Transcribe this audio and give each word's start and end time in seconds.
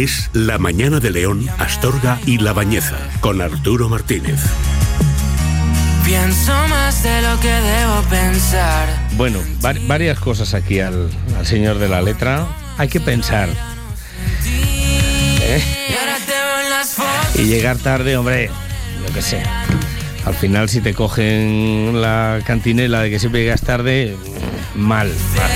Es 0.00 0.30
La 0.32 0.56
Mañana 0.56 0.98
de 0.98 1.10
León, 1.10 1.46
Astorga 1.58 2.18
y 2.24 2.38
La 2.38 2.54
Bañeza, 2.54 2.96
con 3.20 3.42
Arturo 3.42 3.90
Martínez. 3.90 4.40
Pienso 6.06 6.54
más 6.68 7.02
de 7.02 7.20
lo 7.20 7.38
que 7.38 7.52
debo 7.52 8.00
pensar. 8.08 8.88
Bueno, 9.18 9.40
varias 9.86 10.18
cosas 10.18 10.54
aquí 10.54 10.80
al, 10.80 11.10
señor 11.42 11.78
de 11.78 11.90
la 11.90 12.00
letra. 12.00 12.46
Hay 12.78 12.88
que 12.88 12.98
pensar. 12.98 13.50
¿Eh? 14.46 15.62
Y 17.34 17.42
llegar 17.42 17.76
tarde, 17.76 18.16
hombre, 18.16 18.48
yo 19.06 19.12
qué 19.12 19.20
sé. 19.20 19.42
Al 20.24 20.34
final, 20.34 20.70
si 20.70 20.80
te 20.80 20.94
cogen 20.94 22.00
la 22.00 22.40
cantinela 22.46 23.02
de 23.02 23.10
que 23.10 23.18
siempre 23.18 23.42
llegas 23.42 23.60
tarde, 23.60 24.16
mal. 24.74 25.12
mal. 25.36 25.50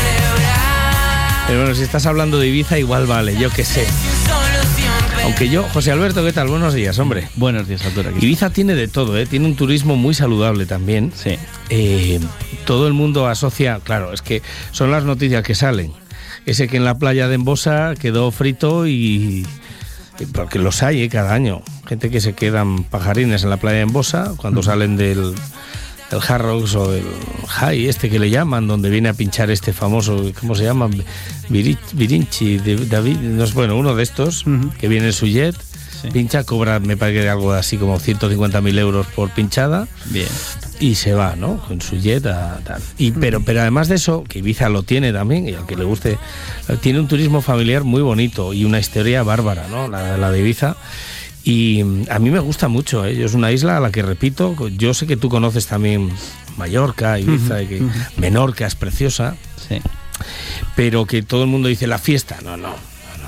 Pero 1.47 1.61
bueno, 1.61 1.75
si 1.75 1.83
estás 1.83 2.05
hablando 2.05 2.39
de 2.39 2.49
Ibiza, 2.49 2.79
igual 2.79 3.07
vale, 3.07 3.39
yo 3.39 3.49
qué 3.49 3.65
sé. 3.65 3.87
Aunque 5.35 5.49
yo, 5.49 5.65
José 5.65 5.91
Alberto, 5.91 6.25
¿qué 6.25 6.33
tal? 6.33 6.47
Buenos 6.47 6.75
días, 6.75 6.97
hombre. 7.01 7.29
Buenos 7.35 7.67
días, 7.67 7.85
Arturo. 7.85 8.13
Ibiza 8.17 8.51
tiene 8.51 8.77
de 8.77 8.87
todo, 8.87 9.19
¿eh? 9.19 9.27
tiene 9.27 9.47
un 9.47 9.57
turismo 9.57 9.97
muy 9.97 10.15
saludable 10.15 10.65
también. 10.65 11.11
Sí. 11.13 11.37
Eh, 11.71 12.21
todo 12.67 12.87
el 12.87 12.93
mundo 12.93 13.27
asocia, 13.27 13.81
claro, 13.83 14.13
es 14.13 14.23
que 14.23 14.43
son 14.71 14.93
las 14.93 15.03
noticias 15.03 15.43
que 15.43 15.57
salen. 15.57 15.93
Ese 16.47 16.69
que 16.69 16.77
en 16.77 16.85
la 16.85 17.01
playa 17.01 17.27
de 17.27 17.35
Embosa 17.35 17.95
quedó 17.99 18.31
frito 18.31 18.87
y, 18.87 19.45
porque 20.33 20.61
los 20.61 20.85
hay 20.85 21.03
¿eh? 21.03 21.09
cada 21.09 21.35
año. 21.35 21.63
Gente 21.89 22.11
que 22.11 22.21
se 22.21 22.35
quedan 22.35 22.85
pajarines 22.85 23.43
en 23.43 23.51
la 23.51 23.57
playa 23.57 23.79
de 23.79 23.83
Embosa 23.83 24.35
cuando 24.37 24.63
salen 24.63 24.97
del, 24.97 25.35
el 26.11 26.21
Hard 26.27 26.47
o 26.47 26.93
el 26.93 27.05
High, 27.49 27.89
este 27.89 28.11
que 28.11 28.19
le 28.19 28.31
llaman, 28.31 28.67
donde 28.67 28.91
viene 28.91 29.09
a 29.09 29.15
pinchar 29.15 29.51
este 29.51 29.73
famoso, 29.73 30.31
¿cómo 30.41 30.55
se 30.55 30.65
llama? 30.65 30.89
Virinchi, 31.49 32.59
David, 32.59 33.17
no 33.19 33.45
es 33.45 33.55
bueno, 33.55 33.77
uno 33.77 33.95
de 33.95 34.03
estos, 34.03 34.45
que 34.79 34.89
viene 34.89 35.07
en 35.07 35.13
su 35.13 35.27
jet, 35.27 35.57
pincha, 36.13 36.45
cobra, 36.45 36.81
me 36.81 36.97
parece 36.97 37.29
algo 37.29 37.53
así 37.53 37.77
como 37.77 37.99
150.000 37.99 38.79
euros 38.79 39.07
por 39.09 39.31
pinchada. 39.31 39.89
Bien. 40.07 40.29
Y 40.81 40.97
se 40.97 41.15
va, 41.15 41.37
¿no? 41.37 41.59
Con 41.67 41.81
su 41.81 41.97
jet 41.97 42.27
a 42.27 42.59
tal. 42.65 42.83
Y, 42.99 43.13
pero, 43.13 43.43
pero 43.43 43.61
además 43.61 43.89
de 43.89 43.95
eso, 43.95 44.25
que 44.25 44.41
Ibiza 44.41 44.69
lo 44.69 44.83
tiene 44.83 45.13
también, 45.13 45.49
y 45.49 45.55
aunque 45.55 45.77
le 45.77 45.85
guste, 45.85 46.19
tiene 46.81 47.01
un 47.01 47.09
turismo 47.09 47.41
familiar 47.41 47.85
muy 47.85 48.03
bonito 48.03 48.53
y 48.53 48.65
una 48.65 48.79
historia 48.79 49.23
bárbara, 49.23 49.67
¿no? 49.71 49.89
La, 49.89 50.17
la 50.19 50.31
de 50.31 50.41
Ibiza. 50.41 50.77
Y 51.45 51.83
a 52.09 52.19
mí 52.19 52.31
me 52.31 52.39
gusta 52.39 52.69
mucho, 52.69 53.05
¿eh? 53.05 53.23
es 53.23 53.35
una 53.35 53.53
isla 53.53 53.77
a 53.77 53.81
la 53.81 53.91
que 53.91 54.03
repito, 54.03 54.57
yo 54.79 54.95
sé 54.95 55.07
que 55.07 55.19
tú 55.19 55.29
conoces 55.29 55.67
también 55.67 56.11
Mallorca, 56.57 57.19
Ibiza, 57.19 57.63
y 57.63 57.67
que 57.67 57.83
Menorca 58.17 58.67
es 58.67 58.75
preciosa, 58.75 59.37
sí. 59.69 59.83
pero 60.75 61.05
que 61.05 61.23
todo 61.23 61.43
el 61.43 61.51
mundo 61.51 61.69
dice 61.69 61.87
la 61.87 61.99
fiesta, 61.99 62.39
no, 62.43 62.57
no. 62.57 62.75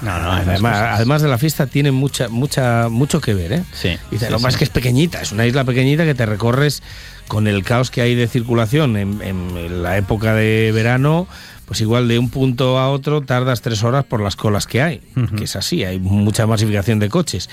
No, 0.03 0.19
no, 0.19 0.31
además, 0.31 1.23
de 1.23 1.29
la 1.29 1.39
fiesta 1.39 1.67
tiene 1.67 1.91
mucha, 1.91 2.29
mucha, 2.29 2.89
mucho 2.91 3.19
que 3.21 3.33
ver, 3.33 3.53
¿eh? 3.53 3.65
Sí. 3.73 3.97
Dice, 4.11 4.31
lo 4.31 4.39
más 4.41 4.57
que 4.59 4.65
es 4.65 4.71
pequeñita, 4.71 5.23
es 5.23 5.33
una 5.33 5.47
isla 5.47 5.65
pequeñita 5.65 6.05
que 6.05 6.15
te 6.15 6.27
recorres 6.27 6.83
con 7.29 7.47
el 7.47 7.65
caos 7.65 7.91
que 7.91 8.03
hay 8.03 8.15
de 8.15 8.29
circulación 8.29 8.99
en, 8.99 9.23
en 9.23 9.83
la 9.83 9.97
época 9.97 10.35
de 10.35 10.71
verano, 10.73 11.27
pues 11.67 11.81
igual 11.81 12.09
de 12.09 12.19
un 12.19 12.31
punto 12.31 12.79
a 12.79 12.89
otro 12.91 13.23
tardas 13.23 13.61
tres 13.61 13.83
horas 13.83 14.05
por 14.05 14.21
las 14.21 14.37
colas 14.37 14.67
que 14.67 14.81
hay, 14.81 15.03
que 15.37 15.45
es 15.45 15.57
así, 15.57 15.85
hay 15.85 15.99
mucha 15.99 16.47
masificación 16.47 16.99
de 16.99 17.09
coches, 17.09 17.51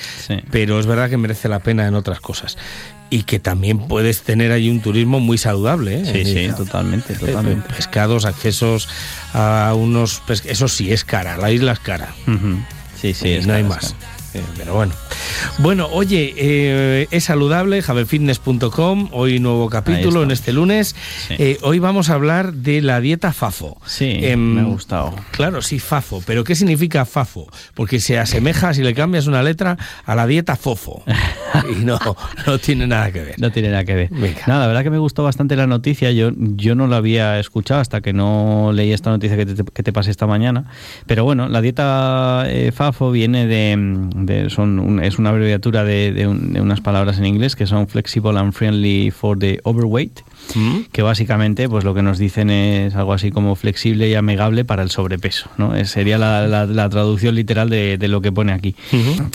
pero 0.51 0.79
es 0.79 0.85
verdad 0.85 1.09
que 1.09 1.17
merece 1.17 1.49
la 1.49 1.59
pena 1.59 1.87
en 1.87 1.95
otras 1.95 2.19
cosas. 2.19 2.57
Y 3.09 3.23
que 3.23 3.39
también 3.39 3.77
puedes 3.87 4.23
tener 4.23 4.51
ahí 4.51 4.69
un 4.69 4.81
turismo 4.81 5.19
muy 5.19 5.37
saludable. 5.37 6.01
¿eh? 6.01 6.05
Sí, 6.05 6.25
sí, 6.25 6.49
totalmente, 6.55 7.13
totalmente. 7.13 7.71
Pescados, 7.71 8.25
accesos 8.25 8.89
a 9.33 9.73
unos... 9.75 10.23
Eso 10.45 10.67
sí, 10.67 10.91
es 10.91 11.03
cara, 11.03 11.37
la 11.37 11.51
isla 11.51 11.73
es 11.73 11.79
cara. 11.79 12.15
Sí, 12.99 13.13
sí, 13.13 13.39
no 13.45 13.53
hay 13.53 13.63
más. 13.63 13.95
Eh, 14.33 14.41
pero 14.57 14.73
bueno. 14.73 14.93
Bueno, 15.59 15.87
oye, 15.91 16.33
eh, 16.37 17.07
es 17.11 17.25
saludable, 17.25 17.81
javefitness.com, 17.81 19.09
hoy 19.11 19.39
nuevo 19.39 19.69
capítulo 19.69 20.23
en 20.23 20.31
este 20.31 20.53
lunes. 20.53 20.95
Eh, 21.29 21.57
hoy 21.61 21.79
vamos 21.79 22.09
a 22.09 22.15
hablar 22.15 22.53
de 22.53 22.81
la 22.81 22.99
dieta 23.01 23.33
FAFO. 23.33 23.77
Sí, 23.85 24.19
em, 24.21 24.39
me 24.39 24.61
ha 24.61 24.65
gustado. 24.65 25.13
Claro, 25.31 25.61
sí, 25.61 25.79
FAFO. 25.79 26.23
Pero 26.25 26.43
¿qué 26.43 26.55
significa 26.55 27.05
FAFO? 27.05 27.47
Porque 27.73 27.99
se 27.99 28.17
asemeja, 28.17 28.73
si 28.73 28.81
le 28.81 28.93
cambias 28.93 29.27
una 29.27 29.43
letra, 29.43 29.77
a 30.05 30.15
la 30.15 30.25
dieta 30.25 30.55
FOFO. 30.55 31.03
y 31.69 31.83
no, 31.85 31.99
no 32.45 32.57
tiene 32.59 32.87
nada 32.87 33.11
que 33.11 33.23
ver. 33.23 33.39
No 33.39 33.51
tiene 33.51 33.69
nada 33.69 33.85
que 33.85 33.95
ver. 33.95 34.11
Nada, 34.47 34.61
la 34.61 34.67
verdad 34.67 34.83
que 34.83 34.89
me 34.89 34.97
gustó 34.97 35.23
bastante 35.23 35.55
la 35.55 35.67
noticia. 35.67 36.11
Yo, 36.11 36.31
yo 36.35 36.75
no 36.75 36.87
la 36.87 36.97
había 36.97 37.39
escuchado 37.39 37.79
hasta 37.79 38.01
que 38.01 38.13
no 38.13 38.71
leí 38.73 38.91
esta 38.91 39.09
noticia 39.09 39.37
que 39.37 39.45
te, 39.45 39.63
que 39.63 39.83
te 39.83 39.93
pasé 39.93 40.11
esta 40.11 40.27
mañana. 40.27 40.65
Pero 41.05 41.23
bueno, 41.23 41.49
la 41.49 41.61
dieta 41.61 42.45
FAFO 42.73 43.11
viene 43.11 43.47
de 43.47 44.49
son 44.49 45.01
es 45.03 45.19
una 45.19 45.29
abreviatura 45.29 45.83
de, 45.83 46.27
unas 46.27 46.81
palabras 46.81 47.17
en 47.17 47.25
inglés 47.25 47.55
que 47.55 47.67
son 47.67 47.87
flexible 47.87 48.37
and 48.37 48.53
friendly 48.53 49.11
for 49.11 49.37
the 49.37 49.59
overweight, 49.63 50.21
mm. 50.55 50.77
que 50.91 51.01
básicamente 51.01 51.69
pues 51.69 51.83
lo 51.83 51.93
que 51.93 52.01
nos 52.01 52.17
dicen 52.17 52.49
es 52.49 52.95
algo 52.95 53.13
así 53.13 53.31
como 53.31 53.55
flexible 53.55 54.09
y 54.09 54.15
amigable 54.15 54.65
para 54.65 54.83
el 54.83 54.89
sobrepeso. 54.89 55.49
¿no? 55.57 55.73
sería 55.85 56.17
la, 56.17 56.89
traducción 56.89 57.35
literal 57.35 57.69
de, 57.69 58.07
lo 58.07 58.21
que 58.21 58.31
pone 58.31 58.53
aquí. 58.53 58.75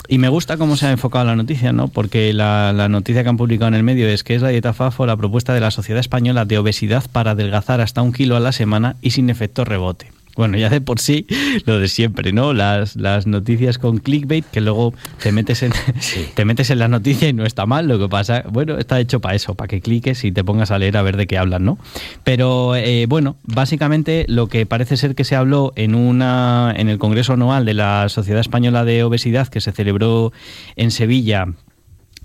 Y 0.07 0.17
me 0.17 0.29
gusta 0.29 0.57
cómo 0.57 0.77
se 0.77 0.87
ha 0.87 0.91
enfocado 0.91 1.25
la 1.25 1.35
noticia, 1.35 1.73
¿no? 1.73 1.87
porque 1.87 2.33
la, 2.33 2.87
noticia 2.89 3.23
que 3.23 3.29
han 3.29 3.37
publicado 3.37 3.69
en 3.69 3.75
el 3.75 3.83
medio 3.83 4.07
es 4.07 4.23
que 4.23 4.35
es 4.35 4.41
la 4.41 4.49
dieta 4.49 4.73
FAFO 4.73 5.05
la 5.05 5.17
propuesta 5.17 5.53
de 5.53 5.59
la 5.59 5.71
Sociedad 5.71 5.99
Española 5.99 6.45
de 6.45 6.57
Obesidad 6.57 7.03
para 7.11 7.31
adelgazar 7.31 7.81
hasta 7.81 8.01
un 8.01 8.13
kilo 8.13 8.35
a 8.35 8.39
la 8.39 8.51
semana 8.51 8.95
y 9.01 9.11
sin 9.11 9.29
efecto 9.29 9.65
rebote. 9.65 10.18
Bueno, 10.39 10.57
ya 10.57 10.69
de 10.69 10.79
por 10.79 10.99
sí, 11.01 11.27
lo 11.65 11.79
de 11.79 11.89
siempre, 11.89 12.31
¿no? 12.31 12.53
Las, 12.53 12.95
las 12.95 13.27
noticias 13.27 13.77
con 13.77 13.97
clickbait, 13.97 14.45
que 14.45 14.61
luego 14.61 14.93
te 15.21 15.33
metes 15.33 15.63
en 15.63 15.73
te 16.33 16.45
metes 16.45 16.69
en 16.69 16.79
la 16.79 16.87
noticia 16.87 17.27
y 17.27 17.33
no 17.33 17.43
está 17.43 17.65
mal. 17.65 17.89
Lo 17.89 17.99
que 17.99 18.07
pasa, 18.07 18.45
bueno, 18.49 18.77
está 18.77 19.01
hecho 19.01 19.19
para 19.19 19.35
eso, 19.35 19.55
para 19.55 19.67
que 19.67 19.81
cliques 19.81 20.23
y 20.23 20.31
te 20.31 20.41
pongas 20.45 20.71
a 20.71 20.79
leer 20.79 20.95
a 20.95 21.01
ver 21.01 21.17
de 21.17 21.27
qué 21.27 21.37
hablan, 21.37 21.65
¿no? 21.65 21.77
Pero 22.23 22.77
eh, 22.77 23.05
bueno, 23.09 23.35
básicamente 23.43 24.23
lo 24.29 24.47
que 24.47 24.65
parece 24.65 24.95
ser 24.95 25.13
que 25.13 25.25
se 25.25 25.35
habló 25.35 25.73
en 25.75 25.93
una 25.93 26.73
en 26.77 26.87
el 26.87 26.99
Congreso 26.99 27.33
Anual 27.33 27.65
de 27.65 27.73
la 27.73 28.07
Sociedad 28.07 28.39
Española 28.39 28.85
de 28.85 29.03
Obesidad 29.03 29.49
que 29.49 29.59
se 29.59 29.73
celebró 29.73 30.31
en 30.77 30.91
Sevilla 30.91 31.47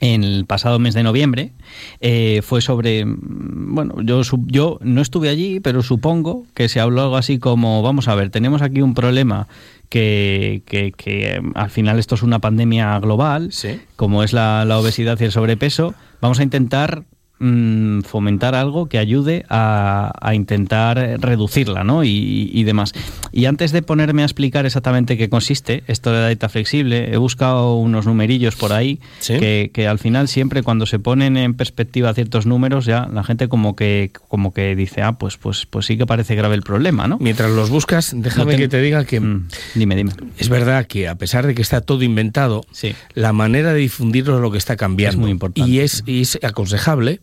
en 0.04 0.22
el 0.22 0.44
pasado 0.44 0.78
mes 0.78 0.94
de 0.94 1.02
noviembre 1.02 1.52
eh, 2.00 2.42
fue 2.42 2.60
sobre 2.60 3.04
bueno 3.06 3.94
yo 4.02 4.20
yo 4.46 4.78
no 4.82 5.00
estuve 5.00 5.30
allí 5.30 5.60
pero 5.60 5.82
supongo 5.82 6.44
que 6.52 6.68
se 6.68 6.78
habló 6.78 7.02
algo 7.02 7.16
así 7.16 7.38
como 7.38 7.80
vamos 7.82 8.08
a 8.08 8.14
ver 8.14 8.28
tenemos 8.28 8.60
aquí 8.60 8.82
un 8.82 8.94
problema 8.94 9.48
que, 9.88 10.62
que, 10.66 11.40
al 11.54 11.70
final 11.70 11.98
esto 11.98 12.16
es 12.16 12.22
una 12.22 12.40
pandemia 12.40 12.98
global 12.98 13.50
como 13.96 14.24
es 14.24 14.32
la, 14.32 14.64
la 14.64 14.78
obesidad 14.78 15.18
y 15.20 15.24
el 15.24 15.32
sobrepeso 15.32 15.94
vamos 16.20 16.40
a 16.40 16.42
intentar 16.42 17.04
Mm, 17.46 18.04
fomentar 18.04 18.54
algo 18.54 18.88
que 18.88 18.96
ayude 18.96 19.44
a, 19.50 20.32
intentar 20.32 20.96
reducirla 21.20 21.84
¿no? 21.84 22.02
Y, 22.02 22.64
demás. 22.64 22.94
Y 23.32 23.44
antes 23.44 23.70
de 23.70 23.82
ponerme 23.82 24.22
a 24.22 24.24
explicar 24.24 24.64
exactamente 24.64 25.18
qué 25.18 25.28
consiste 25.28 25.84
esto 25.86 26.10
de 26.10 26.20
la 26.20 26.26
dieta 26.28 26.48
flexible, 26.48 27.12
he 27.12 27.18
buscado 27.18 27.74
unos 27.76 28.06
numerillos 28.06 28.56
por 28.56 28.72
ahí 28.72 28.98
que, 29.26 29.86
al 29.86 29.98
final 29.98 30.28
siempre 30.28 30.62
cuando 30.62 30.86
se 30.86 30.98
ponen 30.98 31.36
en 31.36 31.52
perspectiva 31.52 32.14
ciertos 32.14 32.46
números 32.46 32.86
ya 32.86 33.10
la 33.12 33.22
gente 33.22 33.48
como 33.48 33.76
que 33.76 34.10
como 34.28 34.54
que 34.54 34.74
dice, 34.74 35.02
ah, 35.02 35.12
pues 35.12 35.36
pues 35.36 35.66
pues 35.66 35.84
sí 35.84 35.98
que 35.98 36.06
parece 36.06 36.34
grave 36.36 36.54
el 36.54 36.62
problema, 36.62 37.06
¿no? 37.06 37.18
Mientras 37.20 37.50
los 37.50 37.68
buscas, 37.68 38.14
déjame 38.16 38.56
que 38.56 38.68
te 38.68 38.80
diga 38.80 39.04
que 39.04 39.20
mm, 39.20 39.48
dime, 39.74 39.96
dime. 39.96 40.12
Es 40.38 40.48
verdad 40.48 40.86
que 40.86 41.08
a 41.08 41.16
pesar 41.16 41.46
de 41.46 41.54
que 41.54 41.60
está 41.60 41.82
todo 41.82 42.02
inventado, 42.02 42.64
la 43.12 43.34
manera 43.34 43.74
de 43.74 43.80
difundirlo 43.80 44.36
es 44.36 44.40
lo 44.40 44.50
que 44.50 44.58
está 44.58 44.76
cambiando. 44.76 45.18
Es 45.18 45.20
muy 45.20 45.30
importante. 45.30 45.70
Y 45.70 45.80
es, 45.80 46.02
y 46.06 46.22
es 46.22 46.38
aconsejable 46.42 47.20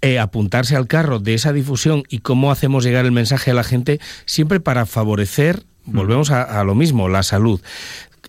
eh, 0.00 0.18
apuntarse 0.18 0.74
al 0.74 0.88
carro 0.88 1.20
de 1.20 1.34
esa 1.34 1.52
difusión 1.52 2.02
y 2.08 2.18
cómo 2.18 2.50
hacemos 2.50 2.84
llegar 2.84 3.04
el 3.04 3.12
mensaje 3.12 3.52
a 3.52 3.54
la 3.54 3.64
gente, 3.64 4.00
siempre 4.26 4.58
para 4.58 4.84
favorecer, 4.86 5.62
volvemos 5.84 6.30
a, 6.30 6.62
lo 6.64 6.74
mismo, 6.74 7.08
la 7.08 7.22
salud 7.22 7.60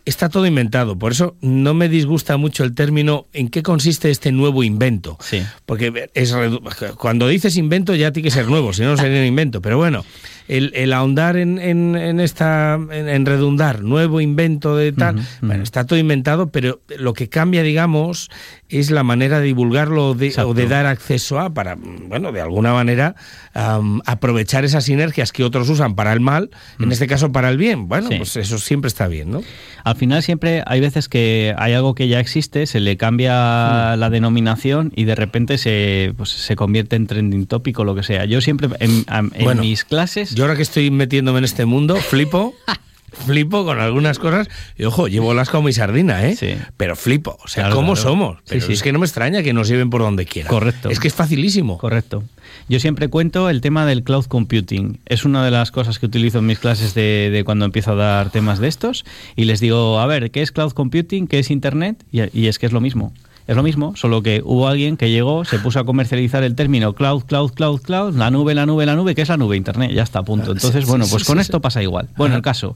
está 0.05 0.29
todo 0.29 0.45
inventado. 0.45 0.97
Por 0.99 1.13
eso 1.13 1.35
no 1.41 1.73
me 1.73 1.87
disgusta 1.87 2.37
mucho 2.37 2.63
el 2.63 2.75
término 2.75 3.25
en 3.33 3.47
qué 3.47 3.63
consiste 3.63 4.11
este 4.11 4.31
nuevo 4.31 4.63
invento. 4.63 5.17
Porque 5.65 6.09
es, 6.13 6.35
cuando 6.97 7.27
dices 7.27 7.57
invento 7.57 7.95
ya 7.95 8.11
tiene 8.11 8.27
que 8.27 8.31
ser 8.31 8.47
nuevo, 8.47 8.73
si 8.73 8.81
no, 8.81 8.89
no 8.89 8.97
sería 8.97 9.19
un 9.19 9.25
invento. 9.25 9.61
Pero 9.61 9.77
bueno, 9.77 10.05
el, 10.47 10.93
ahondar 10.93 11.37
en, 11.37 11.59
en, 11.59 12.19
esta, 12.19 12.79
en, 12.91 13.25
redundar, 13.25 13.81
nuevo 13.81 14.21
invento 14.21 14.75
de 14.75 14.91
tal, 14.91 15.21
bueno, 15.41 15.63
está 15.63 15.85
todo 15.85 15.99
inventado, 15.99 16.47
pero 16.47 16.81
lo 16.97 17.13
que 17.13 17.29
cambia, 17.29 17.63
digamos, 17.63 18.29
es 18.69 18.91
la 18.91 19.03
manera 19.03 19.39
de 19.39 19.45
divulgarlo 19.45 20.09
o 20.09 20.13
de 20.15 20.67
dar 20.67 20.85
acceso 20.85 21.39
a, 21.39 21.53
para, 21.53 21.75
bueno, 21.75 22.31
de 22.31 22.41
alguna 22.41 22.73
manera, 22.73 23.15
aprovechar 23.53 24.65
esas 24.65 24.85
sinergias 24.85 25.31
que 25.31 25.43
otros 25.43 25.69
usan 25.69 25.95
para 25.95 26.13
el 26.13 26.19
mal, 26.19 26.49
en 26.79 26.91
este 26.91 27.07
caso 27.07 27.31
para 27.31 27.49
el 27.49 27.57
bien. 27.57 27.87
Bueno, 27.87 28.09
pues 28.17 28.35
eso 28.35 28.57
siempre 28.57 28.87
está 28.87 29.07
bien, 29.07 29.31
¿no? 29.31 29.41
Al 29.83 29.95
final 29.95 30.23
siempre 30.23 30.63
hay 30.65 30.79
veces 30.79 31.09
que 31.09 31.53
hay 31.57 31.73
algo 31.73 31.93
que 31.93 32.07
ya 32.07 32.19
existe, 32.19 32.65
se 32.65 32.79
le 32.79 32.97
cambia 32.97 33.95
la 33.95 34.09
denominación 34.09 34.91
y 34.95 35.03
de 35.03 35.15
repente 35.15 35.57
se, 35.57 36.13
pues, 36.17 36.29
se 36.29 36.55
convierte 36.55 36.95
en 36.95 37.07
trending 37.07 37.45
topic 37.45 37.77
o 37.79 37.83
lo 37.83 37.95
que 37.95 38.03
sea. 38.03 38.25
Yo 38.25 38.41
siempre 38.41 38.69
en, 38.79 39.05
en 39.09 39.59
mis 39.59 39.83
clases 39.83 40.32
yo 40.35 40.43
ahora 40.43 40.55
que 40.55 40.61
estoy 40.63 40.91
metiéndome 40.91 41.39
en 41.39 41.45
este 41.45 41.65
mundo, 41.65 41.95
flipo. 41.95 42.53
flipo 43.25 43.63
con 43.63 43.79
algunas 43.79 44.17
cosas. 44.17 44.47
Y 44.77 44.85
ojo, 44.85 45.07
llevo 45.07 45.33
las 45.33 45.49
como 45.49 45.67
mi 45.67 45.73
sardina, 45.73 46.25
¿eh? 46.27 46.35
Sí. 46.35 46.55
Pero 46.77 46.95
flipo. 46.95 47.37
O 47.43 47.47
sea, 47.47 47.65
Claro, 47.65 47.75
¿cómo 47.75 47.93
claro. 47.93 48.09
somos? 48.09 48.37
Sí, 48.39 48.43
Pero 48.55 48.65
sí. 48.65 48.73
es 48.73 48.81
que 48.83 48.91
no 48.91 48.99
me 48.99 49.05
extraña 49.05 49.43
que 49.43 49.53
nos 49.53 49.67
lleven 49.67 49.89
por 49.89 50.01
donde 50.01 50.25
quieran. 50.25 50.49
Correcto. 50.49 50.89
Es 50.89 50.99
que 50.99 51.07
es 51.07 51.13
facilísimo. 51.13 51.77
Correcto. 51.77 52.23
Yo 52.69 52.79
siempre 52.79 53.09
cuento 53.09 53.49
el 53.49 53.61
tema 53.61 53.85
del 53.85 54.03
cloud 54.03 54.25
computing. 54.25 54.99
Es 55.05 55.25
una 55.25 55.45
de 55.45 55.51
las 55.51 55.71
cosas 55.71 55.99
que 55.99 56.05
utilizo 56.07 56.39
en 56.39 56.47
mis 56.47 56.59
clases 56.59 56.93
de, 56.95 57.29
de 57.31 57.43
cuando 57.43 57.65
empiezo 57.65 57.91
a 57.91 57.95
dar 57.95 58.29
temas 58.31 58.59
de 58.59 58.67
estos. 58.67 59.05
Y 59.35 59.45
les 59.45 59.59
digo, 59.59 59.99
a 59.99 60.07
ver, 60.07 60.31
¿qué 60.31 60.41
es 60.41 60.51
cloud 60.51 60.71
computing? 60.71 61.27
¿Qué 61.27 61.39
es 61.39 61.51
Internet? 61.51 62.03
Y, 62.11 62.21
y 62.37 62.47
es 62.47 62.57
que 62.57 62.65
es 62.65 62.71
lo 62.71 62.81
mismo. 62.81 63.13
Es 63.47 63.55
lo 63.57 63.63
mismo, 63.63 63.93
solo 63.95 64.23
que 64.23 64.41
hubo 64.45 64.67
alguien 64.67 64.95
que 64.95 65.09
llegó, 65.09 65.43
se 65.43 65.59
puso 65.59 65.79
a 65.79 65.85
comercializar 65.85 66.43
el 66.43 66.55
término 66.55 66.93
cloud, 66.93 67.23
cloud, 67.23 67.51
cloud, 67.51 67.81
cloud, 67.81 68.15
la 68.15 68.31
nube, 68.31 68.53
la 68.55 68.65
nube, 68.65 68.85
la 68.85 68.95
nube, 68.95 69.15
que 69.15 69.21
es 69.21 69.29
la 69.29 69.35
nube 69.37 69.57
Internet, 69.57 69.91
ya 69.93 70.03
está, 70.03 70.23
punto. 70.23 70.51
Entonces, 70.53 70.85
Sí, 70.85 70.89
bueno, 70.89 71.05
pues 71.09 71.23
con 71.25 71.39
esto 71.39 71.59
pasa 71.61 71.83
igual. 71.83 72.07
Bueno, 72.15 72.35
el 72.35 72.41
caso, 72.41 72.75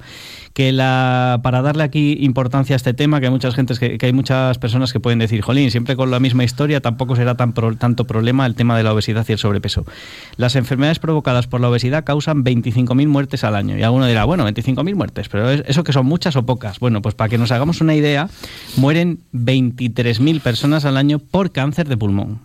que 0.54 0.72
la 0.74 1.40
para 1.42 1.62
darle 1.62 1.84
aquí 1.84 2.18
importancia 2.20 2.76
a 2.76 2.78
este 2.78 2.94
tema, 2.94 3.20
que 3.22 3.28
hay 3.28 3.32
muchas 3.32 3.56
gentes 3.56 3.80
que, 3.80 3.98
que 3.98 4.08
hay 4.08 4.14
muchas 4.14 4.58
personas 4.58 4.92
que 4.92 5.00
pueden 5.00 5.20
decir, 5.20 5.42
jolín, 5.42 5.72
siempre 5.72 5.96
con 5.96 6.12
la 6.12 6.20
misma 6.20 6.44
historia 6.44 6.82
tampoco 6.82 7.16
será 7.16 7.36
tan 7.36 7.54
pro- 7.54 7.76
tanto 7.78 8.04
problema 8.06 8.46
el 8.46 8.56
tema 8.56 8.76
de 8.78 8.84
la 8.84 8.92
obesidad 8.94 9.26
y 9.30 9.32
el 9.32 9.38
sobrepeso. 9.38 9.86
Las 10.36 10.56
enfermedades 10.58 11.00
provocadas 11.00 11.48
por 11.48 11.62
la 11.62 11.70
obesidad 11.70 12.04
causan 12.04 12.44
25.000 12.44 13.08
muertes 13.08 13.44
al 13.46 13.56
año. 13.56 13.78
Y 13.78 13.84
alguno 13.84 14.06
dirá, 14.08 14.26
bueno, 14.26 14.46
25.000 14.46 14.96
muertes, 14.96 15.30
pero 15.30 15.50
¿es- 15.50 15.64
¿eso 15.68 15.84
que 15.86 15.94
son 15.94 16.06
muchas 16.06 16.36
o 16.36 16.46
pocas? 16.46 16.80
Bueno, 16.80 17.02
pues 17.02 17.16
para 17.16 17.30
que 17.30 17.38
nos 17.38 17.52
hagamos 17.52 17.80
una 17.80 17.96
idea, 17.96 18.30
mueren 18.76 19.20
23.000 19.34 20.42
personas 20.42 20.57
al 20.86 20.98
año 20.98 21.20
por 21.20 21.52
cáncer 21.52 21.88
de 21.88 21.98
pulmón. 21.98 22.40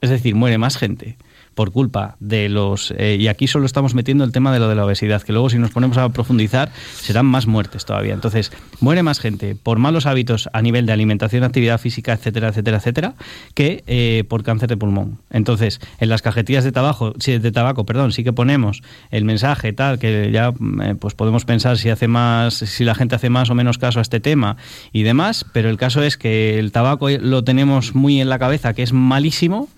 Es 0.00 0.10
decir, 0.10 0.34
muere 0.34 0.58
más 0.58 0.76
gente 0.76 1.16
por 1.58 1.72
culpa 1.72 2.14
de 2.20 2.48
los... 2.48 2.94
eh, 2.96 3.16
y 3.18 3.26
aquí 3.26 3.48
solo 3.48 3.66
estamos 3.66 3.92
metiendo 3.92 4.22
el 4.22 4.30
tema 4.30 4.52
de 4.52 4.60
lo 4.60 4.68
de 4.68 4.76
la 4.76 4.84
obesidad, 4.84 5.22
que 5.22 5.32
luego 5.32 5.50
si 5.50 5.58
nos 5.58 5.72
ponemos 5.72 5.98
a 5.98 6.08
profundizar 6.10 6.70
serán 7.00 7.26
más 7.26 7.48
muertes 7.48 7.84
todavía. 7.84 8.14
Entonces, 8.14 8.52
muere 8.78 9.02
más 9.02 9.18
gente 9.18 9.56
por 9.56 9.80
malos 9.80 10.06
hábitos 10.06 10.48
a 10.52 10.62
nivel 10.62 10.86
de 10.86 10.92
alimentación, 10.92 11.42
actividad 11.42 11.80
física, 11.80 12.12
etcétera, 12.12 12.50
etcétera, 12.50 12.76
etcétera, 12.76 13.14
que 13.54 13.82
eh, 13.88 14.22
por 14.28 14.44
cáncer 14.44 14.68
de 14.68 14.76
pulmón. 14.76 15.18
Entonces, 15.30 15.80
en 15.98 16.10
las 16.10 16.22
cajetillas 16.22 16.62
de 16.62 16.70
tabaco, 16.70 17.12
de 17.14 17.50
tabaco, 17.50 17.84
perdón, 17.84 18.12
sí 18.12 18.22
que 18.22 18.32
ponemos 18.32 18.84
el 19.10 19.24
mensaje 19.24 19.72
tal, 19.72 19.98
que 19.98 20.30
ya 20.30 20.52
eh, 20.84 20.94
pues 20.94 21.14
podemos 21.14 21.44
pensar 21.44 21.76
si 21.76 21.90
hace 21.90 22.06
más, 22.06 22.54
si 22.54 22.84
la 22.84 22.94
gente 22.94 23.16
hace 23.16 23.30
más 23.30 23.50
o 23.50 23.56
menos 23.56 23.78
caso 23.78 23.98
a 23.98 24.02
este 24.02 24.20
tema 24.20 24.58
y 24.92 25.02
demás, 25.02 25.44
pero 25.52 25.70
el 25.70 25.76
caso 25.76 26.04
es 26.04 26.16
que 26.16 26.60
el 26.60 26.70
tabaco 26.70 27.10
lo 27.10 27.42
tenemos 27.42 27.96
muy 27.96 28.20
en 28.20 28.28
la 28.28 28.38
cabeza, 28.38 28.74
que 28.74 28.84
es 28.84 28.92
malísimo, 28.92 29.68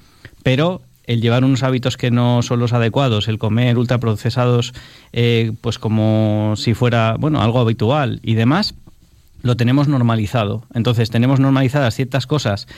pero 0.43 0.83
el 1.11 1.21
llevar 1.21 1.45
unos 1.45 1.65
hábitos 1.65 1.97
que 1.97 2.13
no 2.13 2.41
son 2.43 2.61
los 2.61 2.73
adecuados, 2.73 3.27
el 3.27 3.39
comer 3.39 3.77
ultraprocesados, 3.77 4.73
eh, 5.13 5.51
pues 5.61 5.81
como 5.81 6.55
si 6.57 6.73
fuera, 6.73 7.17
bueno, 7.19 7.43
algo 7.43 7.59
habitual 7.59 8.21
y 8.23 8.35
demás, 8.35 8.77
lo 9.43 9.57
tenemos 9.57 9.89
normalizado. 9.89 10.63
Entonces 10.73 11.11
tenemos 11.11 11.41
normalizadas 11.41 11.97
ciertas 11.97 12.29
cosas 12.29 12.69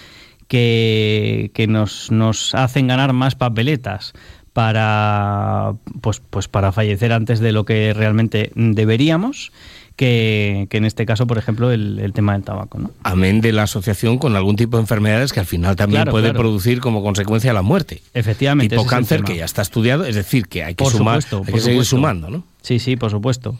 que, 0.49 1.51
que 1.53 1.67
nos, 1.67 2.11
nos 2.11 2.55
hacen 2.55 2.87
ganar 2.87 3.13
más 3.13 3.35
papeletas 3.35 4.15
para 4.55 5.75
pues, 6.01 6.23
pues 6.31 6.49
para 6.49 6.73
fallecer 6.73 7.13
antes 7.13 7.39
de 7.39 7.53
lo 7.53 7.67
que 7.67 7.93
realmente 7.93 8.51
deberíamos 8.55 9.53
que, 9.97 10.67
que 10.71 10.77
en 10.79 10.85
este 10.85 11.05
caso 11.07 11.27
por 11.27 11.39
ejemplo 11.39 11.71
el, 11.71 11.99
el 11.99 12.13
tema 12.13 12.33
del 12.33 12.43
tabaco 12.43 12.79
¿no? 12.79 12.91
Amén 13.03 13.41
de 13.41 13.53
la 13.53 13.65
asociación 13.65 14.19
con 14.19 14.35
algún 14.37 14.57
tipo 14.57 14.77
de 14.77 14.83
enfermedades 14.83 15.33
que 15.33 15.41
al 15.41 15.47
final 15.47 15.77
también 15.77 16.03
Claro, 16.03 16.13
puede 16.13 16.31
claro. 16.31 16.39
producir 16.41 16.81
como 16.81 17.03
consecuencia 17.03 17.53
la 17.53 17.63
muerte. 17.63 18.03
efectivamente 18.15 18.77
Tipo 18.77 18.87
cáncer, 18.89 19.23
que 19.23 19.37
ya 19.37 19.45
está 19.45 19.63
estudiado, 19.63 20.05
es 20.05 20.15
decir, 20.15 20.49
que 20.49 20.65
hay 20.65 20.75
que, 20.75 20.85
Por 20.85 20.93
sumar, 20.93 21.23
supuesto, 21.23 21.39
hay 21.47 21.53
por 21.53 21.55
que 21.55 21.61
seguir 21.67 21.85
sumando, 21.85 22.31
¿no? 22.31 22.45
sí 22.63 22.79
sí 22.79 22.97
por 22.97 23.11
supuesto 23.11 23.57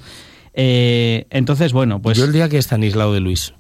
Eh, 0.55 1.27
entonces 1.31 1.73
bueno 1.73 2.01
pues 2.01 2.19
Yo 2.19 2.25
el 2.25 2.33
día 2.33 2.49
que 2.49 2.59
Estanislao 2.59 3.13
de 3.13 3.21
Luis, 3.21 3.55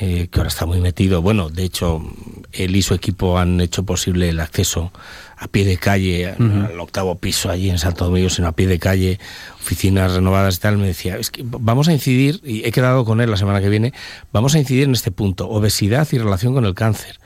eh, 0.00 0.28
que 0.30 0.38
ahora 0.40 0.48
está 0.48 0.66
muy 0.66 0.80
metido, 0.80 1.22
bueno, 1.22 1.48
de 1.48 1.64
hecho, 1.64 2.02
él 2.52 2.76
y 2.76 2.82
su 2.82 2.94
equipo 2.94 3.38
han 3.38 3.60
hecho 3.60 3.84
posible 3.84 4.28
el 4.28 4.38
acceso 4.40 4.92
a 5.40 5.46
pie 5.48 5.64
de 5.64 5.76
calle, 5.76 6.28
al 6.30 6.80
octavo 6.80 7.14
piso 7.16 7.48
allí 7.50 7.70
en 7.70 7.78
Santo 7.78 8.04
Domingo, 8.06 8.28
sino 8.28 8.48
a 8.48 8.52
pie 8.52 8.66
de 8.66 8.78
calle, 8.78 9.18
oficinas 9.60 10.12
renovadas 10.12 10.56
y 10.56 10.60
tal, 10.60 10.78
me 10.78 10.86
decía, 10.88 11.16
es 11.16 11.30
que 11.30 11.42
vamos 11.44 11.86
a 11.88 11.92
incidir, 11.92 12.40
y 12.44 12.66
he 12.66 12.72
quedado 12.72 13.04
con 13.04 13.20
él 13.20 13.30
la 13.30 13.36
semana 13.36 13.60
que 13.60 13.68
viene, 13.68 13.92
vamos 14.32 14.54
a 14.54 14.58
incidir 14.58 14.84
en 14.84 14.92
este 14.92 15.10
punto, 15.12 15.48
obesidad 15.48 16.08
y 16.12 16.18
relación 16.18 16.54
con 16.54 16.64
el 16.64 16.74
cáncer, 16.74 17.20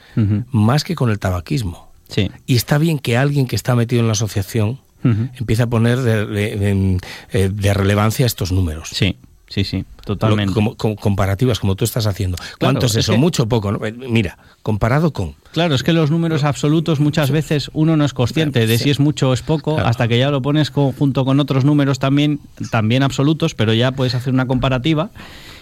más 0.50 0.84
que 0.84 0.94
con 0.94 1.08
el 1.10 1.18
tabaquismo. 1.18 1.90
sí. 2.08 2.30
Y 2.46 2.56
está 2.56 2.76
bien 2.78 2.98
que 2.98 3.16
alguien 3.16 3.46
que 3.46 3.56
está 3.56 3.74
metido 3.74 4.00
en 4.00 4.06
la 4.08 4.12
asociación 4.12 4.80
empiece 5.04 5.62
a 5.62 5.66
poner 5.66 5.98
de, 6.00 6.26
de- 6.26 6.56
de- 6.56 6.98
eh, 7.32 7.50
de 7.52 7.74
relevancia 7.74 8.24
estos 8.26 8.52
números. 8.52 8.90
sí 8.92 9.16
sí 9.52 9.64
sí 9.64 9.84
Lo- 9.98 10.16
totalmente 10.16 10.52
como- 10.54 10.76
como- 10.76 10.96
comparativas, 10.96 11.60
como 11.60 11.76
tú 11.76 11.84
estás 11.84 12.06
haciendo. 12.06 12.36
¿Cuánto 12.58 12.86
es 12.86 12.92
es 12.92 12.98
eso? 13.04 13.12
que- 13.12 13.18
¿Mucho 13.18 13.42
o 13.44 13.48
poco? 13.48 13.70
no? 13.72 13.84
Eh, 13.86 13.92
Mira, 13.92 14.38
comparado 14.62 15.12
con... 15.12 15.34
Claro, 15.52 15.74
es 15.74 15.82
que 15.82 15.92
los 15.92 16.10
números 16.10 16.44
absolutos 16.44 16.98
muchas 17.00 17.30
veces 17.30 17.70
uno 17.74 17.96
no 17.96 18.04
es 18.04 18.14
consciente 18.14 18.66
de 18.66 18.78
si 18.78 18.90
es 18.90 18.98
mucho 19.00 19.30
o 19.30 19.32
es 19.34 19.42
poco, 19.42 19.74
Claro. 19.74 19.88
hasta 19.88 20.08
que 20.08 20.18
ya 20.18 20.30
lo 20.30 20.40
pones 20.42 20.70
con- 20.70 20.92
junto 20.92 21.24
con 21.24 21.38
otros 21.40 21.64
números 21.64 21.98
también, 21.98 22.40
también 22.70 23.02
absolutos, 23.02 23.54
pero 23.54 23.72
ya 23.74 23.92
puedes 23.92 24.14
hacer 24.14 24.32
una 24.32 24.46
comparativa 24.46 25.10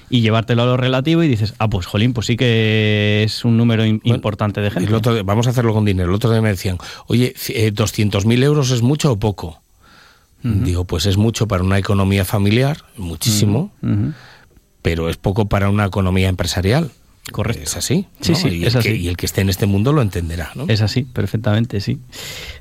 y 0.08 0.22
llevártelo 0.22 0.62
a 0.62 0.66
lo 0.66 0.76
relativo 0.76 1.22
y 1.22 1.28
dices, 1.28 1.54
ah, 1.58 1.68
pues 1.68 1.86
jolín, 1.86 2.12
pues 2.12 2.26
sí 2.26 2.36
que 2.36 3.22
es 3.24 3.44
un 3.44 3.56
número 3.56 3.82
Bueno, 3.84 4.00
importante 4.04 4.60
de 4.60 4.70
gente. 4.70 4.88
El 4.88 4.94
otro 4.94 5.14
día- 5.14 5.22
vamos 5.22 5.46
a 5.46 5.50
hacerlo 5.50 5.72
con 5.72 5.84
dinero. 5.84 6.08
El 6.08 6.14
otro 6.14 6.30
día 6.30 6.40
me 6.40 6.48
decían, 6.48 6.78
oye, 7.06 7.34
eh, 7.50 7.70
200.000 7.72 8.42
euros 8.42 8.70
es 8.70 8.82
mucho 8.82 9.12
o 9.12 9.18
poco. 9.18 9.59
Digo, 10.42 10.84
pues 10.84 11.06
es 11.06 11.16
mucho 11.16 11.46
para 11.46 11.62
una 11.62 11.78
economía 11.78 12.24
familiar, 12.24 12.78
muchísimo, 12.96 13.72
pero 14.82 15.08
es 15.08 15.16
poco 15.16 15.46
para 15.46 15.68
una 15.68 15.86
economía 15.86 16.28
empresarial. 16.28 16.90
Correcto. 17.32 17.62
Es 17.62 17.76
así. 17.76 18.06
Sí, 18.20 18.32
¿no? 18.32 18.38
sí, 18.38 18.48
y, 18.48 18.64
es 18.64 18.74
el 18.74 18.82
que, 18.82 18.88
así. 18.90 18.98
y 18.98 19.08
el 19.08 19.16
que 19.16 19.26
esté 19.26 19.40
en 19.40 19.50
este 19.50 19.66
mundo 19.66 19.92
lo 19.92 20.02
entenderá. 20.02 20.50
¿no? 20.54 20.64
Es 20.68 20.80
así, 20.82 21.02
perfectamente, 21.04 21.80
sí. 21.80 21.98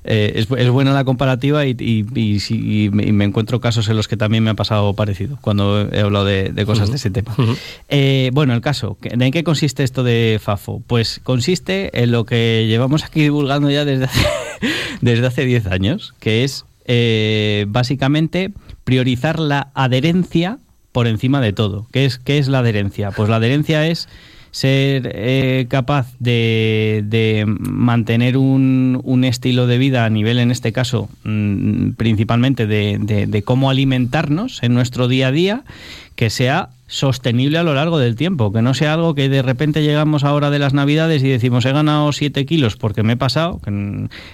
Eh, 0.03 0.33
es, 0.35 0.47
es 0.57 0.69
buena 0.69 0.93
la 0.93 1.03
comparativa 1.03 1.65
y, 1.65 2.05
me, 2.91 3.25
encuentro 3.25 3.59
casos 3.59 3.89
en 3.89 3.95
los 3.95 4.07
que 4.07 4.17
también 4.17 4.43
me 4.43 4.51
ha 4.51 4.53
pasado 4.53 4.93
parecido 4.93 5.37
cuando 5.41 5.89
he 5.91 6.01
hablado 6.01 6.25
de, 6.25 6.49
de 6.49 6.65
cosas 6.65 6.89
de 6.89 6.97
ese 6.97 7.09
tema. 7.09 7.35
Eh, 7.87 8.29
bueno, 8.33 8.53
el 8.53 8.61
caso, 8.61 8.97
¿en 9.01 9.31
qué 9.31 9.43
consiste 9.43 9.83
esto 9.83 10.03
de 10.03 10.39
FAFO? 10.41 10.81
Pues 10.85 11.19
consiste 11.23 12.01
en 12.03 12.11
lo 12.11 12.25
que 12.25 12.65
llevamos 12.67 13.03
aquí 13.03 13.21
divulgando 13.21 13.69
ya 13.69 13.85
desde 13.85 14.05
hace, 14.05 14.27
desde 15.01 15.25
hace 15.25 15.45
10 15.45 15.67
años, 15.67 16.13
que 16.19 16.43
es 16.43 16.65
eh, 16.91 17.65
básicamente 17.69 18.51
priorizar 18.83 19.39
la 19.39 19.69
adherencia 19.75 20.57
por 20.91 21.05
encima 21.07 21.39
de 21.39 21.53
todo. 21.53 21.85
¿Qué 21.93 22.05
es, 22.05 22.17
qué 22.17 22.39
es 22.39 22.47
la 22.47 22.59
adherencia? 22.59 23.11
Pues 23.11 23.29
la 23.29 23.35
adherencia 23.35 23.85
es 23.87 24.09
ser 24.51 25.11
eh, 25.13 25.67
capaz 25.69 26.07
de, 26.17 27.03
de 27.05 27.45
mantener 27.45 28.35
un, 28.37 28.99
un 29.03 29.23
estilo 29.23 29.67
de 29.67 29.77
vida 29.77 30.05
a 30.05 30.09
nivel, 30.09 30.39
en 30.39 30.49
este 30.49 30.71
caso, 30.71 31.07
mm, 31.23 31.91
principalmente 31.91 32.65
de, 32.65 32.97
de- 32.99 33.27
de 33.27 33.41
cómo 33.43 33.69
alimentarnos 33.69 34.63
en 34.63 34.73
nuestro 34.73 35.07
día 35.07 35.27
a 35.27 35.31
día, 35.31 35.63
que 36.15 36.31
sea 36.31 36.69
sostenible 36.89 37.59
a 37.59 37.63
lo 37.63 37.75
largo 37.75 37.99
del 37.99 38.15
tiempo, 38.15 38.51
que 38.51 38.63
no 38.63 38.73
sea 38.73 38.93
algo 38.93 39.13
que 39.13 39.29
de 39.29 39.43
repente 39.43 39.83
llegamos 39.83 40.23
ahora 40.23 40.49
de 40.49 40.57
las 40.57 40.73
navidades 40.73 41.23
y 41.23 41.29
decimos 41.29 41.63
he 41.65 41.71
ganado 41.71 42.11
7 42.11 42.45
kilos 42.47 42.75
porque 42.75 43.03
me 43.03 43.13
he 43.13 43.17
pasado. 43.17 43.61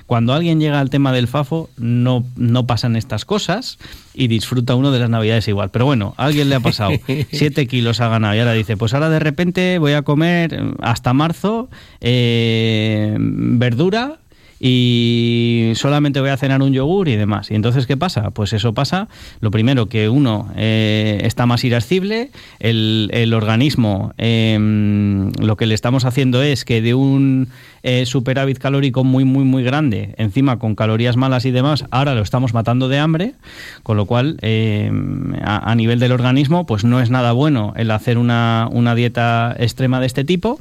Cuando 0.05 0.33
alguien 0.33 0.59
llega 0.62 0.79
al 0.79 0.89
tema 0.89 1.12
del 1.12 1.27
FAFO 1.27 1.69
no, 1.77 2.24
no 2.38 2.65
pasan 2.65 2.95
estas 2.95 3.25
cosas 3.25 3.77
y 4.13 4.27
disfruta 4.27 4.75
uno 4.75 4.91
de 4.91 5.00
las 5.00 5.09
navidades 5.09 5.47
igual. 5.50 5.69
Pero 5.69 5.85
bueno, 5.85 6.15
a 6.17 6.25
alguien 6.25 6.47
le 6.50 6.55
ha 6.55 6.62
pasado 6.62 6.91
7 7.31 7.67
kilos 7.67 8.00
ha 8.00 8.07
ganado 8.07 8.33
y 8.33 8.39
ahora 8.39 8.53
dice 8.53 8.77
pues 8.77 8.93
ahora 8.93 9.09
de 9.09 9.19
repente 9.19 9.77
voy 9.77 9.91
a 9.91 10.03
comer 10.03 10.57
hasta 10.81 11.13
marzo 11.13 11.69
eh, 12.00 13.17
verdura 13.19 14.19
y 14.67 15.74
solamente 15.75 16.22
voy 16.22 16.31
a 16.31 16.38
cenar 16.38 16.63
un 16.63 16.74
yogur 16.74 17.07
y 17.07 17.15
demás. 17.15 17.51
¿Y 17.51 17.53
entonces 17.53 17.86
qué 17.86 17.98
pasa? 17.98 18.31
Pues 18.31 18.51
eso 18.51 18.74
pasa, 18.74 19.07
lo 19.39 19.51
primero, 19.51 19.86
que 19.89 20.10
uno 20.10 20.51
eh, 20.55 21.19
está 21.22 21.45
más 21.45 21.63
irascible, 21.63 22.31
el, 22.60 23.12
el 23.13 23.36
organismo 23.36 24.15
eh, 24.17 24.57
lo 25.39 25.55
que 25.55 25.67
le 25.67 25.75
estamos 25.75 26.03
haciendo 26.03 26.41
es 26.41 26.65
que 26.65 26.81
de 26.81 26.95
un 26.95 27.50
eh, 27.84 28.07
superávit 28.07 28.57
calórico 28.57 29.03
muy, 29.03 29.24
muy, 29.24 29.43
muy 29.43 29.62
grande, 29.62 30.15
encima 30.17 30.57
con 30.57 30.74
calorías 30.74 31.15
malas 31.15 31.45
y 31.45 31.51
demás, 31.51 31.86
ahora 31.91 32.15
lo 32.15 32.24
estamos 32.24 32.55
matando 32.55 32.88
de 32.88 32.98
hambre, 32.98 33.34
con 33.84 33.98
lo 33.98 34.07
cual 34.07 34.39
eh, 34.41 34.91
a, 35.43 35.69
a 35.69 35.75
nivel 35.75 36.00
del 36.00 36.12
organismo 36.12 36.65
pues 36.65 36.84
no 36.84 37.00
es 37.01 37.12
nada 37.12 37.34
bueno 37.34 37.74
el 37.75 37.91
hacer 37.91 38.17
una, 38.17 38.67
una 38.72 38.95
dieta 38.95 39.55
extrema 39.60 40.00
de 40.00 40.07
este 40.07 40.24
tipo. 40.24 40.60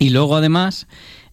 Y 0.00 0.10
luego 0.10 0.36
además 0.36 0.86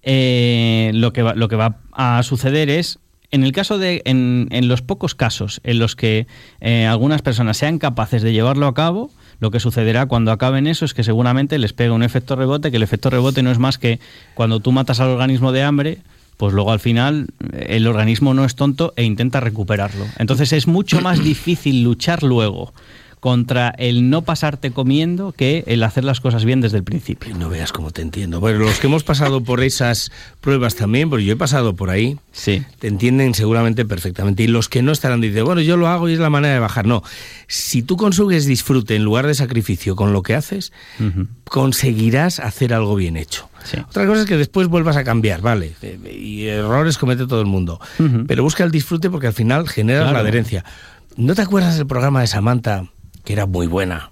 eh, 0.06 0.92
lo, 0.94 1.12
que 1.12 1.24
va, 1.24 1.34
lo 1.34 1.48
que 1.48 1.56
va 1.56 1.80
a 1.92 2.22
suceder 2.24 2.70
es, 2.70 3.00
en 3.32 3.44
el 3.44 3.52
caso 3.52 3.78
de, 3.78 4.04
en, 4.06 4.48
en 4.52 4.68
los 4.68 4.82
pocos 4.82 5.16
casos 5.16 5.60
en 5.64 5.80
los 5.80 5.96
que 5.96 6.28
eh, 6.62 6.86
algunas 6.86 7.22
personas 7.22 7.58
sean 7.58 7.80
capaces 7.80 8.22
de 8.22 8.32
llevarlo 8.32 8.68
a 8.68 8.74
cabo, 8.74 9.12
lo 9.40 9.52
que 9.52 9.60
sucederá 9.60 10.06
cuando 10.06 10.32
acaben 10.32 10.68
eso 10.68 10.86
es 10.86 10.94
que 10.94 11.04
seguramente 11.04 11.58
les 11.58 11.74
pega 11.74 11.94
un 11.94 12.04
efecto 12.04 12.36
rebote, 12.36 12.72
que 12.72 12.78
el 12.78 12.84
efecto 12.84 13.10
rebote 13.10 13.44
no 13.44 13.52
es 13.52 13.58
más 13.58 13.78
que 13.78 14.00
cuando 14.36 14.60
tú 14.60 14.72
matas 14.72 15.00
al 15.00 15.10
organismo 15.10 15.52
de 15.52 15.64
hambre, 15.64 15.98
pues 16.38 16.54
luego 16.54 16.72
al 16.72 16.80
final 16.80 17.28
eh, 17.52 17.66
el 17.70 17.88
organismo 17.88 18.34
no 18.34 18.46
es 18.46 18.56
tonto 18.56 18.94
e 18.96 19.04
intenta 19.04 19.40
recuperarlo. 19.40 20.06
Entonces 20.20 20.54
es 20.54 20.68
mucho 20.68 21.02
más 21.02 21.24
difícil 21.24 21.84
luchar 21.84 22.24
luego 22.24 22.74
contra 23.26 23.70
el 23.80 24.12
no 24.12 24.22
pasarte 24.22 24.70
comiendo 24.70 25.32
que 25.32 25.64
el 25.66 25.82
hacer 25.82 26.04
las 26.04 26.20
cosas 26.20 26.46
bien 26.46 26.62
desde 26.62 26.78
el 26.78 26.84
principio. 26.84 27.36
No 27.36 27.50
veas 27.50 27.72
cómo 27.72 27.90
te 27.90 28.04
entiendo. 28.04 28.40
Bueno, 28.40 28.60
los 28.60 28.80
que 28.80 28.86
hemos 28.86 29.04
pasado 29.04 29.42
por 29.42 29.64
esas 29.64 30.12
pruebas 30.42 30.76
también, 30.76 31.10
porque 31.10 31.26
yo 31.26 31.34
he 31.34 31.36
pasado 31.36 31.76
por 31.76 31.90
ahí, 31.90 32.20
sí. 32.32 32.64
te 32.78 32.88
entienden 32.88 33.34
seguramente 33.34 33.84
perfectamente. 33.84 34.44
Y 34.44 34.48
los 34.48 34.70
que 34.70 34.84
no 34.84 34.92
estarán 34.92 35.22
dicen, 35.22 35.44
bueno, 35.44 35.62
yo 35.62 35.76
lo 35.76 35.88
hago 35.88 36.08
y 36.08 36.14
es 36.14 36.20
la 36.20 36.30
manera 36.30 36.54
de 36.54 36.60
bajar. 36.60 36.86
No, 36.86 37.02
si 37.48 37.82
tú 37.82 37.98
consigues 37.98 38.46
disfrute 38.46 38.96
en 38.96 39.04
lugar 39.04 39.26
de 39.26 39.34
sacrificio 39.34 39.96
con 39.96 40.14
lo 40.14 40.22
que 40.22 40.36
haces, 40.36 40.72
conseguirás 41.46 42.40
hacer 42.40 42.76
algo 42.76 42.94
bien 42.94 43.18
hecho. 43.18 43.50
Otra 43.90 44.06
cosa 44.06 44.22
es 44.22 44.28
que 44.28 44.38
después 44.38 44.68
vuelvas 44.68 44.98
a 44.98 45.04
cambiar, 45.04 45.42
vale. 45.42 45.74
Y 46.16 46.46
errores 46.46 47.00
comete 47.00 47.26
todo 47.26 47.42
el 47.42 47.48
mundo. 47.48 47.80
Pero 48.28 48.44
busca 48.44 48.64
el 48.64 48.70
disfrute 48.70 49.10
porque 49.10 49.26
al 49.26 49.34
final 49.34 49.68
genera 49.68 50.12
la 50.12 50.20
adherencia. 50.20 50.64
¿No 51.18 51.34
te 51.34 51.42
acuerdas 51.42 51.78
del 51.78 51.88
programa 51.88 52.22
de 52.22 52.28
Samantha, 52.28 52.90
que 53.26 53.34
era 53.34 53.46
muy 53.46 53.68
buena? 53.68 54.12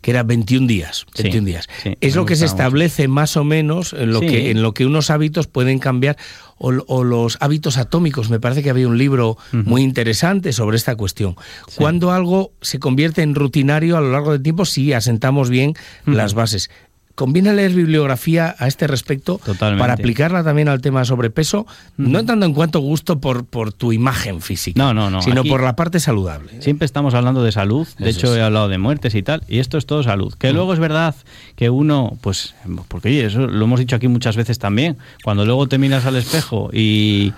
que 0.00 0.10
era 0.10 0.22
21 0.22 0.66
días. 0.66 1.06
21 1.16 1.46
días. 1.46 1.68
es 2.00 2.16
lo 2.16 2.24
que 2.26 2.36
se 2.36 2.46
establece 2.46 3.08
más 3.08 3.36
o 3.36 3.44
menos 3.44 3.92
en 3.92 4.12
lo, 4.12 4.20
que, 4.20 4.50
en 4.50 4.62
lo 4.62 4.74
que 4.74 4.86
unos 4.86 5.10
hábitos 5.10 5.46
pueden 5.46 5.78
cambiar 5.78 6.16
o, 6.58 7.04
los 7.04 7.36
hábitos 7.40 7.76
atómicos. 7.76 8.30
Me 8.30 8.40
parece 8.40 8.62
que 8.62 8.70
había 8.70 8.88
un 8.88 8.98
libro 8.98 9.36
muy 9.52 9.82
interesante 9.82 10.52
sobre 10.52 10.76
esta 10.76 10.96
cuestión. 10.96 11.36
Cuando 11.76 12.12
algo 12.12 12.52
se 12.60 12.78
convierte 12.78 13.22
en 13.22 13.34
rutinario 13.34 13.96
a 13.96 14.00
lo 14.00 14.10
largo 14.10 14.32
del 14.32 14.42
tiempo, 14.42 14.64
sí 14.64 14.92
asentamos 14.92 15.50
bien 15.50 15.74
las 16.06 16.34
bases 16.34 16.70
conviene 17.14 17.52
leer 17.52 17.72
bibliografía 17.72 18.54
a 18.58 18.66
este 18.66 18.86
respecto 18.86 19.40
para 19.58 19.94
aplicarla 19.94 20.42
también 20.42 20.68
al 20.68 20.80
tema 20.80 21.04
sobrepeso, 21.04 21.66
no 21.96 22.24
tanto 22.24 22.46
en 22.46 22.54
cuanto 22.54 22.80
gusto 22.80 23.20
por, 23.20 23.44
por 23.44 23.72
tu 23.72 23.92
imagen 23.92 24.40
física, 24.40 24.82
no, 24.82 24.94
no, 24.94 25.10
no. 25.10 25.22
sino 25.22 25.44
por 25.44 25.62
la 25.62 25.76
parte 25.76 26.00
saludable. 26.00 26.60
Siempre 26.60 26.86
estamos 26.86 27.14
hablando 27.14 27.42
de 27.42 27.52
salud, 27.52 27.86
de 27.98 28.10
hecho 28.10 28.34
he 28.36 28.42
hablado 28.42 28.68
de 28.68 28.78
muertes 28.78 29.14
y 29.14 29.22
tal, 29.22 29.42
y 29.48 29.58
esto 29.58 29.78
es 29.78 29.86
todo 29.86 30.02
salud. 30.02 30.34
Que 30.34 30.52
luego 30.52 30.72
es 30.72 30.78
verdad 30.78 31.14
que 31.56 31.70
uno, 31.70 32.16
pues, 32.20 32.54
porque 32.88 33.24
eso 33.24 33.46
lo 33.46 33.64
hemos 33.64 33.80
dicho 33.80 33.96
aquí 33.96 34.08
muchas 34.08 34.36
veces 34.36 34.58
también, 34.58 34.96
cuando 35.22 35.44
luego 35.44 35.68
te 35.68 35.78
miras 35.78 36.06
al 36.06 36.16
espejo 36.16 36.70
y, 36.72 37.32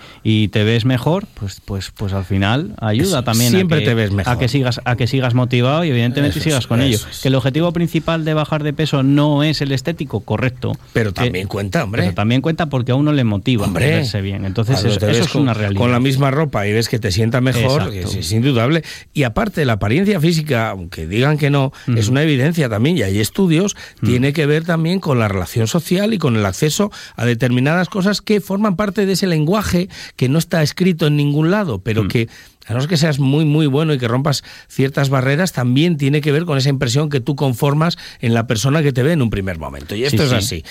te 0.48 0.62
ves 0.62 0.84
mejor, 0.84 1.26
pues, 1.34 1.60
pues, 1.64 1.90
pues 1.90 2.12
al 2.12 2.24
final 2.24 2.74
ayuda 2.80 3.22
también 3.24 3.50
Siempre 3.50 3.78
a 3.78 3.80
que, 3.80 3.86
te 3.86 3.94
ves 3.94 4.12
mejor. 4.12 4.32
a 4.32 4.38
que 4.38 4.48
sigas, 4.48 4.80
a 4.84 4.96
que 4.96 5.06
sigas 5.06 5.34
motivado 5.34 5.84
y 5.84 5.90
evidentemente 5.90 6.40
sigas 6.40 6.66
con 6.66 6.80
ello. 6.80 6.98
Que 7.22 7.28
el 7.28 7.34
objetivo 7.34 7.72
principal 7.72 8.24
de 8.24 8.34
bajar 8.34 8.62
de 8.62 8.72
peso 8.72 9.02
no 9.02 9.42
es 9.42 9.60
el 9.60 9.72
estético, 9.74 10.20
correcto. 10.20 10.72
Pero 10.92 11.12
también 11.12 11.48
cuenta, 11.48 11.84
hombre. 11.84 12.02
Pero 12.02 12.14
también 12.14 12.40
cuenta 12.40 12.66
porque 12.66 12.92
a 12.92 12.94
uno 12.94 13.12
le 13.12 13.24
motiva 13.24 13.66
hombre, 13.66 13.86
verse 13.86 14.20
bien. 14.20 14.44
Entonces, 14.44 14.84
eso, 14.84 15.06
es 15.06 15.34
una 15.34 15.54
realidad. 15.54 15.80
Con 15.80 15.92
la 15.92 16.00
misma 16.00 16.30
ropa 16.30 16.66
y 16.66 16.72
ves 16.72 16.88
que 16.88 16.98
te 16.98 17.12
sienta 17.12 17.40
mejor, 17.40 17.92
es, 17.94 18.32
indudable. 18.32 18.82
Y 19.12 19.24
aparte, 19.24 19.64
la 19.64 19.74
apariencia 19.74 20.20
física, 20.20 20.70
aunque 20.70 21.06
digan 21.06 21.38
que 21.38 21.50
no, 21.50 21.72
es 21.96 22.08
una 22.08 22.22
evidencia 22.22 22.68
también, 22.68 22.98
y 22.98 23.02
hay 23.02 23.20
estudios, 23.20 23.76
tiene 24.02 24.32
que 24.32 24.46
ver 24.46 24.64
también 24.64 25.00
con 25.00 25.18
la 25.18 25.28
relación 25.28 25.66
social 25.66 26.14
y 26.14 26.18
con 26.18 26.36
el 26.36 26.46
acceso 26.46 26.90
a 27.16 27.24
determinadas 27.24 27.88
cosas 27.88 28.20
que 28.20 28.40
forman 28.40 28.76
parte 28.76 29.06
de 29.06 29.12
ese 29.12 29.26
lenguaje 29.26 29.88
que 30.16 30.28
no 30.28 30.38
está 30.38 30.62
escrito 30.62 31.06
en 31.06 31.16
ningún 31.16 31.50
lado, 31.50 31.80
pero 31.80 32.08
que 32.08 32.28
a 32.66 32.74
no 32.74 32.80
ser 32.80 32.88
que 32.88 32.96
seas 32.96 33.18
muy, 33.18 33.44
muy 33.44 33.66
bueno 33.66 33.92
y 33.94 33.98
que 33.98 34.08
rompas 34.08 34.44
ciertas 34.68 35.10
barreras, 35.10 35.52
también 35.52 35.96
tiene 35.96 36.20
que 36.20 36.32
ver 36.32 36.44
con 36.44 36.58
esa 36.58 36.68
impresión 36.68 37.10
que 37.10 37.20
tú 37.20 37.36
conformas 37.36 37.98
en 38.20 38.34
la 38.34 38.46
persona 38.46 38.82
que 38.82 38.92
te 38.92 39.02
ve 39.02 39.12
en 39.12 39.22
un 39.22 39.30
primer 39.30 39.58
momento. 39.58 39.94
Y 39.94 40.04
esto 40.04 40.22
es 40.22 40.32
así. 40.32 40.64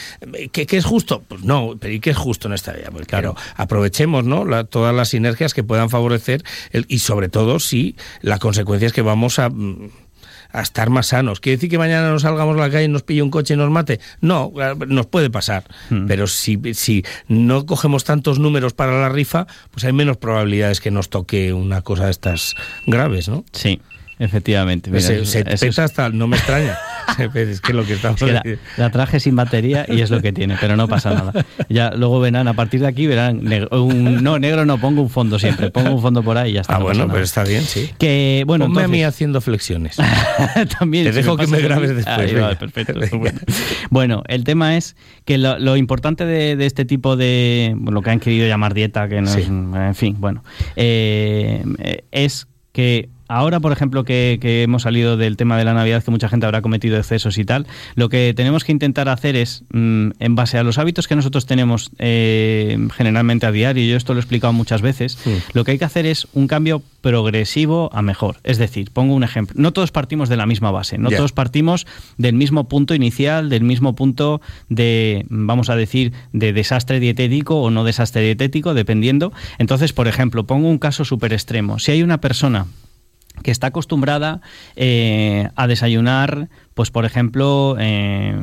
¿Qué, 0.52 0.68
es 0.70 0.86
justo? 0.86 1.24
Pues 1.28 1.44
no, 1.44 1.76
pero 1.80 1.94
¿y 1.94 2.00
qué 2.00 2.12
es 2.12 2.18
justo 2.18 2.48
en 2.48 2.54
esta 2.54 2.74
vida? 2.74 2.90
Pues 2.92 3.08
claro, 3.08 3.36
aprovechemos 3.56 4.24
¿no? 4.24 4.66
todas 4.66 4.96
las 4.96 5.10
sinergias 5.10 5.54
que 5.54 5.64
puedan 5.64 5.90
favorecer 5.90 6.44
el, 6.72 6.86
y 6.88 7.00
sobre 7.00 7.30
todo 7.30 7.60
si 7.60 7.96
la 8.22 8.40
consecuencia 8.40 8.88
es 8.88 8.94
que 8.94 9.02
vamos 9.02 9.40
a 9.40 9.50
mm, 9.50 9.90
a 10.54 10.62
estar 10.62 10.90
más 10.90 11.08
sanos. 11.08 11.40
¿Quiere 11.40 11.58
decir 11.58 11.70
que 11.70 11.78
mañana 11.78 12.10
nos 12.10 12.22
salgamos 12.22 12.56
a 12.56 12.60
la 12.60 12.70
calle 12.70 12.86
y 12.86 12.88
nos 12.88 13.04
pille 13.04 13.22
un 13.22 13.32
coche 13.32 13.56
y 13.56 13.58
nos 13.58 13.70
mate? 13.70 14.00
No, 14.22 14.54
nos 14.88 15.08
puede 15.08 15.30
pasar. 15.30 15.66
Hmm. 15.90 16.06
Pero 16.08 16.28
si, 16.28 16.60
si 16.74 17.04
no 17.28 17.66
cogemos 17.66 18.04
tantos 18.04 18.40
números 18.40 18.74
para 18.74 19.00
la 19.02 19.10
rifa, 19.10 19.48
pues 19.72 19.84
hay 19.84 19.94
menos 19.94 20.18
probabilidades 20.18 20.80
que 20.80 20.92
nos 20.92 21.10
toque 21.10 21.52
una 21.54 21.82
cosa 21.82 22.06
de 22.06 22.12
estas 22.12 22.56
graves, 22.86 23.28
¿no? 23.28 23.44
Sí. 23.52 23.82
Efectivamente. 24.20 24.92
se, 25.02 25.44
pesa 25.44 25.84
hasta, 25.84 26.10
no 26.10 26.28
me 26.28 26.38
extraña. 26.38 26.78
es 27.36 27.62
que 27.62 27.74
lo 27.74 27.86
que 27.86 27.94
estamos 27.94 28.22
la, 28.78 28.90
traje 28.90 29.20
sin 29.20 29.36
batería 29.36 29.86
y 29.88 30.02
es 30.02 30.10
lo 30.10 30.22
que 30.22 30.32
tiene, 30.32 30.58
pero 30.60 30.76
no 30.76 30.88
pasa 30.88 31.14
nada. 31.14 31.46
Ya 31.70 31.92
luego 31.92 32.20
verán, 32.20 32.48
a 32.48 32.54
partir 32.54 32.82
de 32.82 32.88
aquí 32.88 33.08
verán, 33.08 33.42
no, 33.44 34.40
negro 34.40 34.66
no, 34.66 34.78
pongo 34.78 35.02
un 35.02 35.10
fondo 35.10 35.40
siempre, 35.40 35.72
pongo 35.72 35.92
un 35.92 36.02
fondo 36.02 36.24
por 36.24 36.38
ahí 36.38 36.52
y 36.52 36.54
ya 36.54 36.62
está. 36.62 36.76
Ah, 36.76 36.80
bueno, 36.80 37.08
pero 37.08 37.24
está 37.24 37.44
bien, 37.44 37.64
sí. 37.64 37.90
Que, 37.98 38.44
bueno, 38.46 38.66
Ponme 38.66 38.84
a 38.84 38.88
mí 38.88 39.04
haciendo 39.04 39.42
flexiones. 39.42 39.98
También. 40.80 41.06
Te 41.06 41.12
dejo 41.12 41.38
que 41.38 41.48
me 41.48 41.60
grabes 41.60 41.96
después. 41.96 42.56
perfecto. 42.58 43.00
Bueno. 43.90 44.24
el 44.28 44.44
tema 44.44 44.78
es 44.78 44.96
que 45.26 45.38
lo, 45.38 45.78
importante 45.78 46.26
de, 46.26 46.66
este 46.66 46.86
tipo 46.86 47.16
de, 47.16 47.76
lo 47.86 48.02
que 48.02 48.12
han 48.12 48.20
querido 48.20 48.48
llamar 48.48 48.74
dieta, 48.74 49.08
que 49.08 49.22
no 49.22 49.30
es, 49.30 49.48
en 49.48 49.96
fin, 49.96 50.16
bueno, 50.20 50.44
eh, 50.76 51.64
es 52.12 52.48
que 52.72 53.10
ahora, 53.38 53.60
por 53.60 53.72
ejemplo, 53.72 54.04
que, 54.04 54.40
hemos 54.64 54.84
salido 54.84 55.18
del 55.18 55.38
tema 55.38 55.58
de 55.58 55.66
la 55.66 55.74
Navidad, 55.74 56.04
que 56.04 56.12
mucha 56.12 56.30
gente 56.30 56.46
habrá 56.46 56.62
cometido 56.62 56.98
excesos 56.98 57.38
y 57.38 57.46
tal, 57.46 57.68
lo 57.96 58.10
que 58.10 58.34
tenemos 58.36 58.64
que 58.64 58.72
intentar 58.72 59.10
hacer 59.10 59.36
es, 59.36 59.64
mm, 59.72 60.12
en 60.20 60.36
base 60.36 60.58
a 60.58 60.64
los 60.64 60.78
hábitos 60.78 61.08
que 61.08 61.16
nosotros 61.16 61.46
tenemos 61.46 61.92
eh, 62.00 62.78
generalmente 62.96 63.46
a 63.46 63.52
diario, 63.52 63.86
yo 63.86 63.98
esto 63.98 64.14
lo 64.14 64.20
he 64.20 64.22
explicado 64.22 64.54
muchas 64.54 64.82
veces, 64.82 65.18
lo 65.54 65.64
que 65.64 65.72
hay 65.72 65.78
que 65.78 65.86
hacer 65.86 66.06
es 66.06 66.28
un 66.34 66.48
cambio 66.48 66.82
progresivo 67.02 67.90
a 67.94 68.02
mejor. 68.02 68.38
Es 68.44 68.58
decir, 68.58 68.92
pongo 68.92 69.14
un 69.16 69.24
ejemplo, 69.24 69.56
no 69.58 69.74
todos 69.74 69.92
partimos 69.92 70.30
de 70.30 70.38
la 70.38 70.46
misma 70.46 70.72
base, 70.72 70.98
no 70.98 71.10
todos 71.10 71.32
partimos 71.32 71.88
del 72.18 72.36
mismo 72.36 72.68
punto 72.68 72.94
inicial, 72.94 73.50
del 73.50 73.64
mismo 73.64 73.94
punto 73.96 74.42
de, 74.70 75.26
vamos 75.30 75.70
a 75.70 75.76
decir, 75.76 76.14
de 76.32 76.54
desastre 76.54 77.00
dietético 77.00 77.62
o 77.62 77.72
no 77.72 77.84
desastre 77.84 78.22
dietético, 78.22 78.74
dependiendo. 78.74 79.34
Entonces, 79.58 79.94
por 79.94 80.08
ejemplo, 80.08 80.46
pongo 80.46 80.70
un 80.70 80.78
caso 80.78 81.04
súper 81.04 81.34
extremo. 81.34 81.80
Si 81.80 81.92
hay 81.92 82.04
una 82.04 82.20
persona 82.20 82.68
que 83.42 83.52
está 83.52 83.68
acostumbrada 83.68 84.42
eh, 84.76 85.50
a 85.56 85.68
desayunar, 85.68 86.50
pues 86.74 86.92
por 86.92 87.06
ejemplo, 87.06 87.76
eh, 87.80 88.36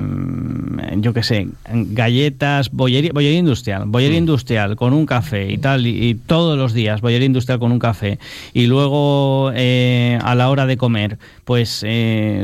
yo 0.97 1.13
qué 1.13 1.23
sé, 1.23 1.49
galletas, 1.73 2.71
bollería, 2.71 3.11
bollería 3.13 3.39
industrial, 3.39 3.85
bollería 3.87 4.19
mm. 4.19 4.23
industrial 4.23 4.77
con 4.77 4.93
un 4.93 5.07
café 5.07 5.51
y 5.51 5.59
tal, 5.59 5.87
y, 5.87 6.15
todos 6.15 6.59
los 6.59 6.75
días 6.75 7.01
bollería 7.01 7.27
industrial 7.27 7.59
con 7.59 7.73
un 7.73 7.79
café, 7.79 8.19
y 8.53 8.67
luego 8.67 9.53
eh, 9.55 10.19
a 10.23 10.35
la 10.35 10.51
hora 10.51 10.67
de 10.67 10.77
comer, 10.77 11.19
pues 11.45 11.85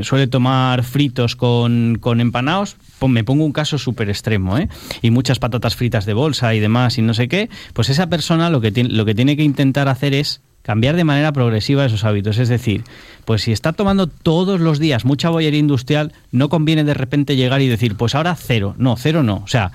suele 0.03 0.27
tomar 0.29 0.83
fritos 0.83 1.37
con, 1.37 1.99
con 2.01 2.21
empanados, 2.21 2.77
me 3.07 3.25
pongo 3.25 3.45
un 3.45 3.53
caso 3.53 3.79
súper 3.79 4.09
extremo, 4.09 4.59
¿eh? 4.59 4.69
y 5.03 5.11
muchas 5.11 5.39
patatas 5.39 5.77
fritas 5.77 6.07
de 6.07 6.15
bolsa 6.15 6.55
y 6.55 6.61
demás 6.61 6.99
y 6.99 7.03
no 7.03 7.15
sé 7.15 7.29
qué, 7.29 7.49
pues 7.75 7.89
esa 7.91 8.09
persona 8.09 8.51
lo 8.51 8.61
que, 8.61 8.73
lo 8.85 9.05
que 9.05 9.15
tiene 9.15 9.37
que 9.37 9.45
intentar 9.45 9.89
hacer 9.89 10.15
es 10.15 10.41
cambiar 10.67 10.97
de 10.97 11.05
manera 11.05 11.33
progresiva 11.33 11.85
esos 11.85 12.03
hábitos. 12.03 12.39
Es 12.39 12.49
decir, 12.49 12.83
pues 13.25 13.43
si 13.43 13.53
está 13.53 13.73
tomando 13.73 14.09
todos 14.09 14.59
los 14.59 14.81
días 14.81 15.05
mucha 15.05 15.31
bollería 15.31 15.61
industrial, 15.61 16.13
no 16.33 16.49
conviene 16.49 16.83
de 16.83 16.93
repente 16.93 17.37
llegar 17.37 17.61
y 17.63 17.69
decir, 17.69 17.95
pues 17.95 18.17
ahora 18.17 18.35
cero. 18.35 18.75
No, 18.77 18.97
cero 18.97 19.23
no. 19.23 19.43
O 19.45 19.47
sea, 19.47 19.71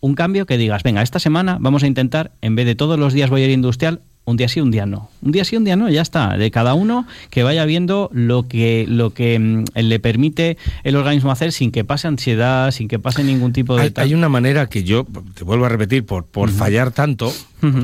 un 0.00 0.16
cambio 0.16 0.44
que 0.44 0.58
digas, 0.58 0.82
venga, 0.82 1.02
esta 1.02 1.20
semana 1.20 1.58
vamos 1.60 1.84
a 1.84 1.86
intentar, 1.86 2.32
en 2.42 2.56
vez 2.56 2.66
de 2.66 2.74
todos 2.74 2.98
los 2.98 3.12
días 3.12 3.30
bollería 3.30 3.54
industrial, 3.54 4.00
un 4.24 4.36
día 4.36 4.48
sí, 4.48 4.60
un 4.60 4.72
día 4.72 4.86
no. 4.86 5.08
Un 5.22 5.30
día 5.30 5.44
sí, 5.44 5.56
un 5.56 5.62
día 5.62 5.76
no, 5.76 5.88
ya 5.88 6.02
está. 6.02 6.36
De 6.36 6.50
cada 6.50 6.74
uno 6.74 7.06
que 7.30 7.44
vaya 7.44 7.64
viendo 7.64 8.10
lo 8.12 8.48
que, 8.48 8.86
lo 8.88 9.10
que 9.10 9.38
mm, 9.38 9.64
le 9.76 10.00
permite 10.00 10.56
el 10.82 10.96
organismo 10.96 11.30
hacer 11.30 11.52
sin 11.52 11.70
que 11.70 11.84
pase 11.84 12.08
ansiedad, 12.08 12.72
sin 12.72 12.88
que 12.88 12.98
pase 12.98 13.22
ningún 13.22 13.52
tipo 13.52 13.76
de... 13.76 13.92
Hay, 13.94 14.14
una 14.14 14.28
manera 14.28 14.66
que 14.66 14.82
yo, 14.82 15.06
te 15.34 15.44
vuelvo 15.44 15.66
a 15.66 15.68
repetir, 15.68 16.04
por, 16.04 16.24
por 16.24 16.50
fallar 16.50 16.90
tanto, 16.90 17.32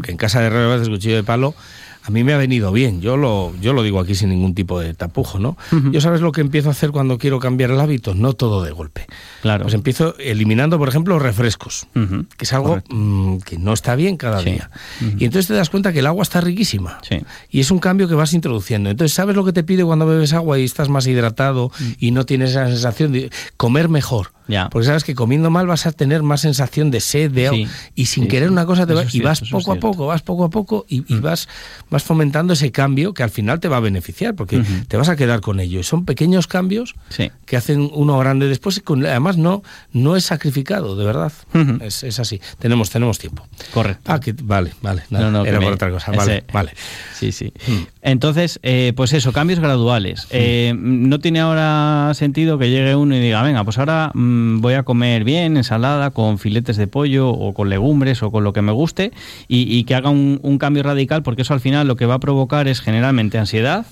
que 0.02 0.10
en 0.10 0.16
casa 0.16 0.40
de 0.40 0.50
Rey 0.50 0.66
veces 0.66 0.88
cuchillo 0.88 1.14
de 1.14 1.22
palo, 1.22 1.54
a 2.02 2.10
mí 2.10 2.24
me 2.24 2.32
ha 2.32 2.38
venido 2.38 2.72
bien. 2.72 3.00
Yo 3.00 3.16
lo, 3.16 3.52
yo 3.60 3.72
lo 3.72 3.82
digo 3.82 4.00
aquí 4.00 4.14
sin 4.14 4.30
ningún 4.30 4.54
tipo 4.54 4.80
de 4.80 4.94
tapujo, 4.94 5.38
¿no? 5.38 5.56
Yo 5.92 6.00
sabes 6.00 6.20
lo 6.20 6.32
que 6.32 6.40
empiezo 6.40 6.68
a 6.68 6.72
hacer 6.72 6.90
cuando 6.90 7.18
quiero 7.18 7.38
cambiar 7.38 7.70
el 7.70 7.80
hábito, 7.80 8.14
no 8.14 8.32
todo 8.32 8.62
de 8.62 8.70
golpe. 8.70 9.06
Claro. 9.42 9.64
Pues 9.64 9.74
empiezo 9.74 10.14
eliminando, 10.18 10.78
por 10.78 10.88
ejemplo, 10.88 11.18
refrescos, 11.18 11.86
que 11.92 12.44
es 12.44 12.52
algo 12.52 12.82
mm, 12.88 13.38
que 13.38 13.58
no 13.58 13.72
está 13.72 13.94
bien 13.94 14.16
cada 14.16 14.42
día. 14.42 14.70
Y 15.00 15.24
entonces 15.24 15.48
te 15.48 15.54
das 15.54 15.70
cuenta 15.70 15.92
que 15.92 16.00
el 16.00 16.06
agua 16.06 16.22
está 16.22 16.40
riquísima. 16.40 16.98
Sí. 17.02 17.20
Y 17.50 17.60
es 17.60 17.70
un 17.70 17.78
cambio 17.78 18.08
que 18.08 18.14
vas 18.14 18.32
introduciendo. 18.32 18.90
Entonces, 18.90 19.14
¿sabes 19.14 19.36
lo 19.36 19.44
que 19.44 19.52
te 19.52 19.62
pide 19.62 19.84
cuando 19.84 20.06
bebes 20.06 20.32
agua 20.32 20.58
y 20.58 20.64
estás 20.64 20.88
más 20.88 21.06
hidratado 21.06 21.70
y 21.98 22.10
no 22.12 22.24
tienes 22.24 22.50
esa 22.50 22.66
sensación 22.66 23.12
de 23.12 23.30
comer 23.56 23.88
mejor? 23.88 24.32
Porque 24.70 24.86
sabes 24.86 25.04
que 25.04 25.14
comiendo 25.14 25.50
mal 25.50 25.66
vas 25.66 25.86
a 25.86 25.92
tener 25.92 26.22
más 26.22 26.40
sensación 26.40 26.90
de 26.90 27.00
sed, 27.00 27.30
de 27.30 27.68
y 27.94 28.06
sin 28.06 28.28
querer 28.28 28.50
una 28.50 28.66
cosa 28.66 28.86
te 28.86 28.94
va, 28.94 29.04
y 29.10 29.20
vas 29.20 29.42
poco 29.42 29.72
a 29.72 29.76
poco, 29.76 30.06
vas 30.06 30.22
poco 30.22 30.44
a 30.44 30.50
poco 30.50 30.86
y, 30.88 31.00
mm. 31.00 31.20
vas, 31.20 31.48
vas 31.90 32.02
fomentando 32.02 32.52
ese 32.52 32.70
cambio 32.72 33.14
que 33.14 33.22
al 33.22 33.30
final 33.30 33.60
te 33.60 33.68
va 33.68 33.78
a 33.78 33.80
beneficiar 33.80 34.34
porque 34.34 34.62
te 34.88 34.96
vas 34.96 35.08
a 35.08 35.16
quedar 35.16 35.40
con 35.40 35.60
ello. 35.60 35.80
Y 35.80 35.82
son 35.82 36.04
pequeños 36.04 36.46
cambios 36.46 36.94
que 37.46 37.56
hacen 37.56 37.90
uno 37.92 38.18
grande 38.18 38.48
después 38.48 38.78
y 38.78 39.06
además 39.06 39.36
no, 39.36 39.62
no 39.92 40.16
es 40.16 40.24
sacrificado, 40.24 40.96
de 40.96 41.04
verdad. 41.04 41.32
es, 41.80 42.02
es, 42.02 42.20
así. 42.20 42.40
Tenemos, 42.58 42.90
tenemos 42.90 43.18
tiempo. 43.18 43.46
Correcto. 43.72 44.12
Ah, 44.12 44.20
que, 44.20 44.32
vale, 44.32 44.72
vale. 44.82 45.02
no, 45.10 45.30
no, 45.30 45.44
era 45.44 45.60
por 45.60 45.72
otra 45.72 45.90
cosa. 45.90 46.12
Vale, 46.12 46.44
vale. 46.52 46.72
Sí, 47.14 47.32
sí. 47.32 47.52
Mm. 47.66 47.82
Entonces, 48.02 48.58
eh, 48.62 48.92
pues 48.96 49.12
eso, 49.12 49.32
cambios 49.32 49.60
graduales. 49.60 50.26
Eh, 50.30 50.74
no 50.76 51.18
tiene 51.18 51.40
ahora 51.40 52.12
sentido 52.14 52.58
que 52.58 52.70
llegue 52.70 52.94
uno 52.94 53.14
y 53.14 53.20
diga, 53.20 53.42
venga, 53.42 53.64
pues 53.64 53.78
ahora 53.78 54.10
mm, 54.40 54.60
voy 54.60 54.74
a 54.74 54.82
comer 54.82 55.24
bien, 55.24 55.56
ensalada, 55.56 56.10
con 56.10 56.38
filetes 56.38 56.76
de 56.76 56.86
pollo 56.86 57.30
o 57.30 57.52
con 57.54 57.68
legumbres 57.68 58.22
o 58.22 58.30
con 58.30 58.44
lo 58.44 58.52
que 58.52 58.62
me 58.62 58.72
guste 58.72 59.12
y, 59.48 59.84
que 59.84 59.94
haga 59.94 60.10
un, 60.10 60.58
cambio 60.58 60.82
radical 60.82 61.22
porque 61.22 61.42
eso 61.42 61.54
al 61.54 61.60
final 61.60 61.86
lo 61.86 61.96
que 61.96 62.06
va 62.06 62.14
a 62.14 62.18
provocar 62.20 62.68
es 62.68 62.80
generalmente 62.80 63.38
ansiedad 63.38 63.86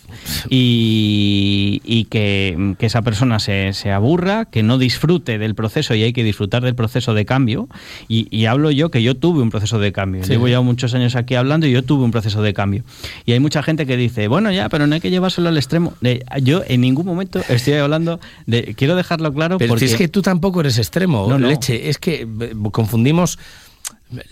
y, 0.50 2.07
que, 2.11 2.75
esa 2.81 3.02
persona 3.02 3.38
se, 3.38 3.93
aburra, 3.93 4.47
que 4.47 4.62
no 4.62 4.78
disfrute 4.78 5.38
del 5.38 5.55
proceso 5.55 5.95
y 5.95 6.02
hay 6.02 6.12
que 6.12 6.25
disfrutar 6.25 6.62
del 6.62 6.75
proceso 6.75 7.14
de 7.14 7.25
cambio. 7.25 7.69
Y, 8.09 8.47
hablo 8.47 8.71
yo 8.71 8.90
que 8.90 9.02
yo 9.02 9.14
tuve 9.14 9.43
un 9.43 9.50
proceso 9.50 9.78
de 9.78 9.93
cambio. 9.93 10.23
Llevo 10.23 10.49
ya 10.49 10.61
muchos 10.61 10.95
años 10.95 11.17
aquí 11.17 11.35
hablando 11.35 11.67
y 11.67 11.73
yo 11.73 11.83
tuve 11.83 12.05
un 12.05 12.11
proceso 12.11 12.43
de 12.43 12.55
cambio. 12.55 12.83
Y 13.26 13.33
hay 13.33 13.40
mucha 13.40 13.62
gente 13.62 13.87
que 13.87 13.97
dice, 13.97 14.28
bueno, 14.28 14.50
ya, 14.52 14.69
pero 14.69 14.87
no 14.87 14.95
hay 14.95 15.00
que 15.00 15.11
llevárselo 15.11 15.49
al 15.49 15.57
extremo. 15.57 15.95
yo 16.43 16.62
en 16.67 16.81
ningún 16.81 17.07
momento 17.07 17.40
estoy 17.49 17.75
hablando 17.75 18.21
de. 18.47 18.75
Quiero 18.76 18.97
dejarlo 18.97 19.33
claro. 19.33 19.59
Pero 19.59 19.71
porque... 19.71 19.85
es 19.85 19.97
que 19.97 20.09
tú 20.09 20.23
tampoco 20.23 20.38
eres 20.61 20.78
extremo, 20.78 21.26
no, 21.28 21.38
leche. 21.38 21.88
Es 21.88 21.99
que 21.99 22.23
eh, 22.23 22.52
confundimos 22.73 23.38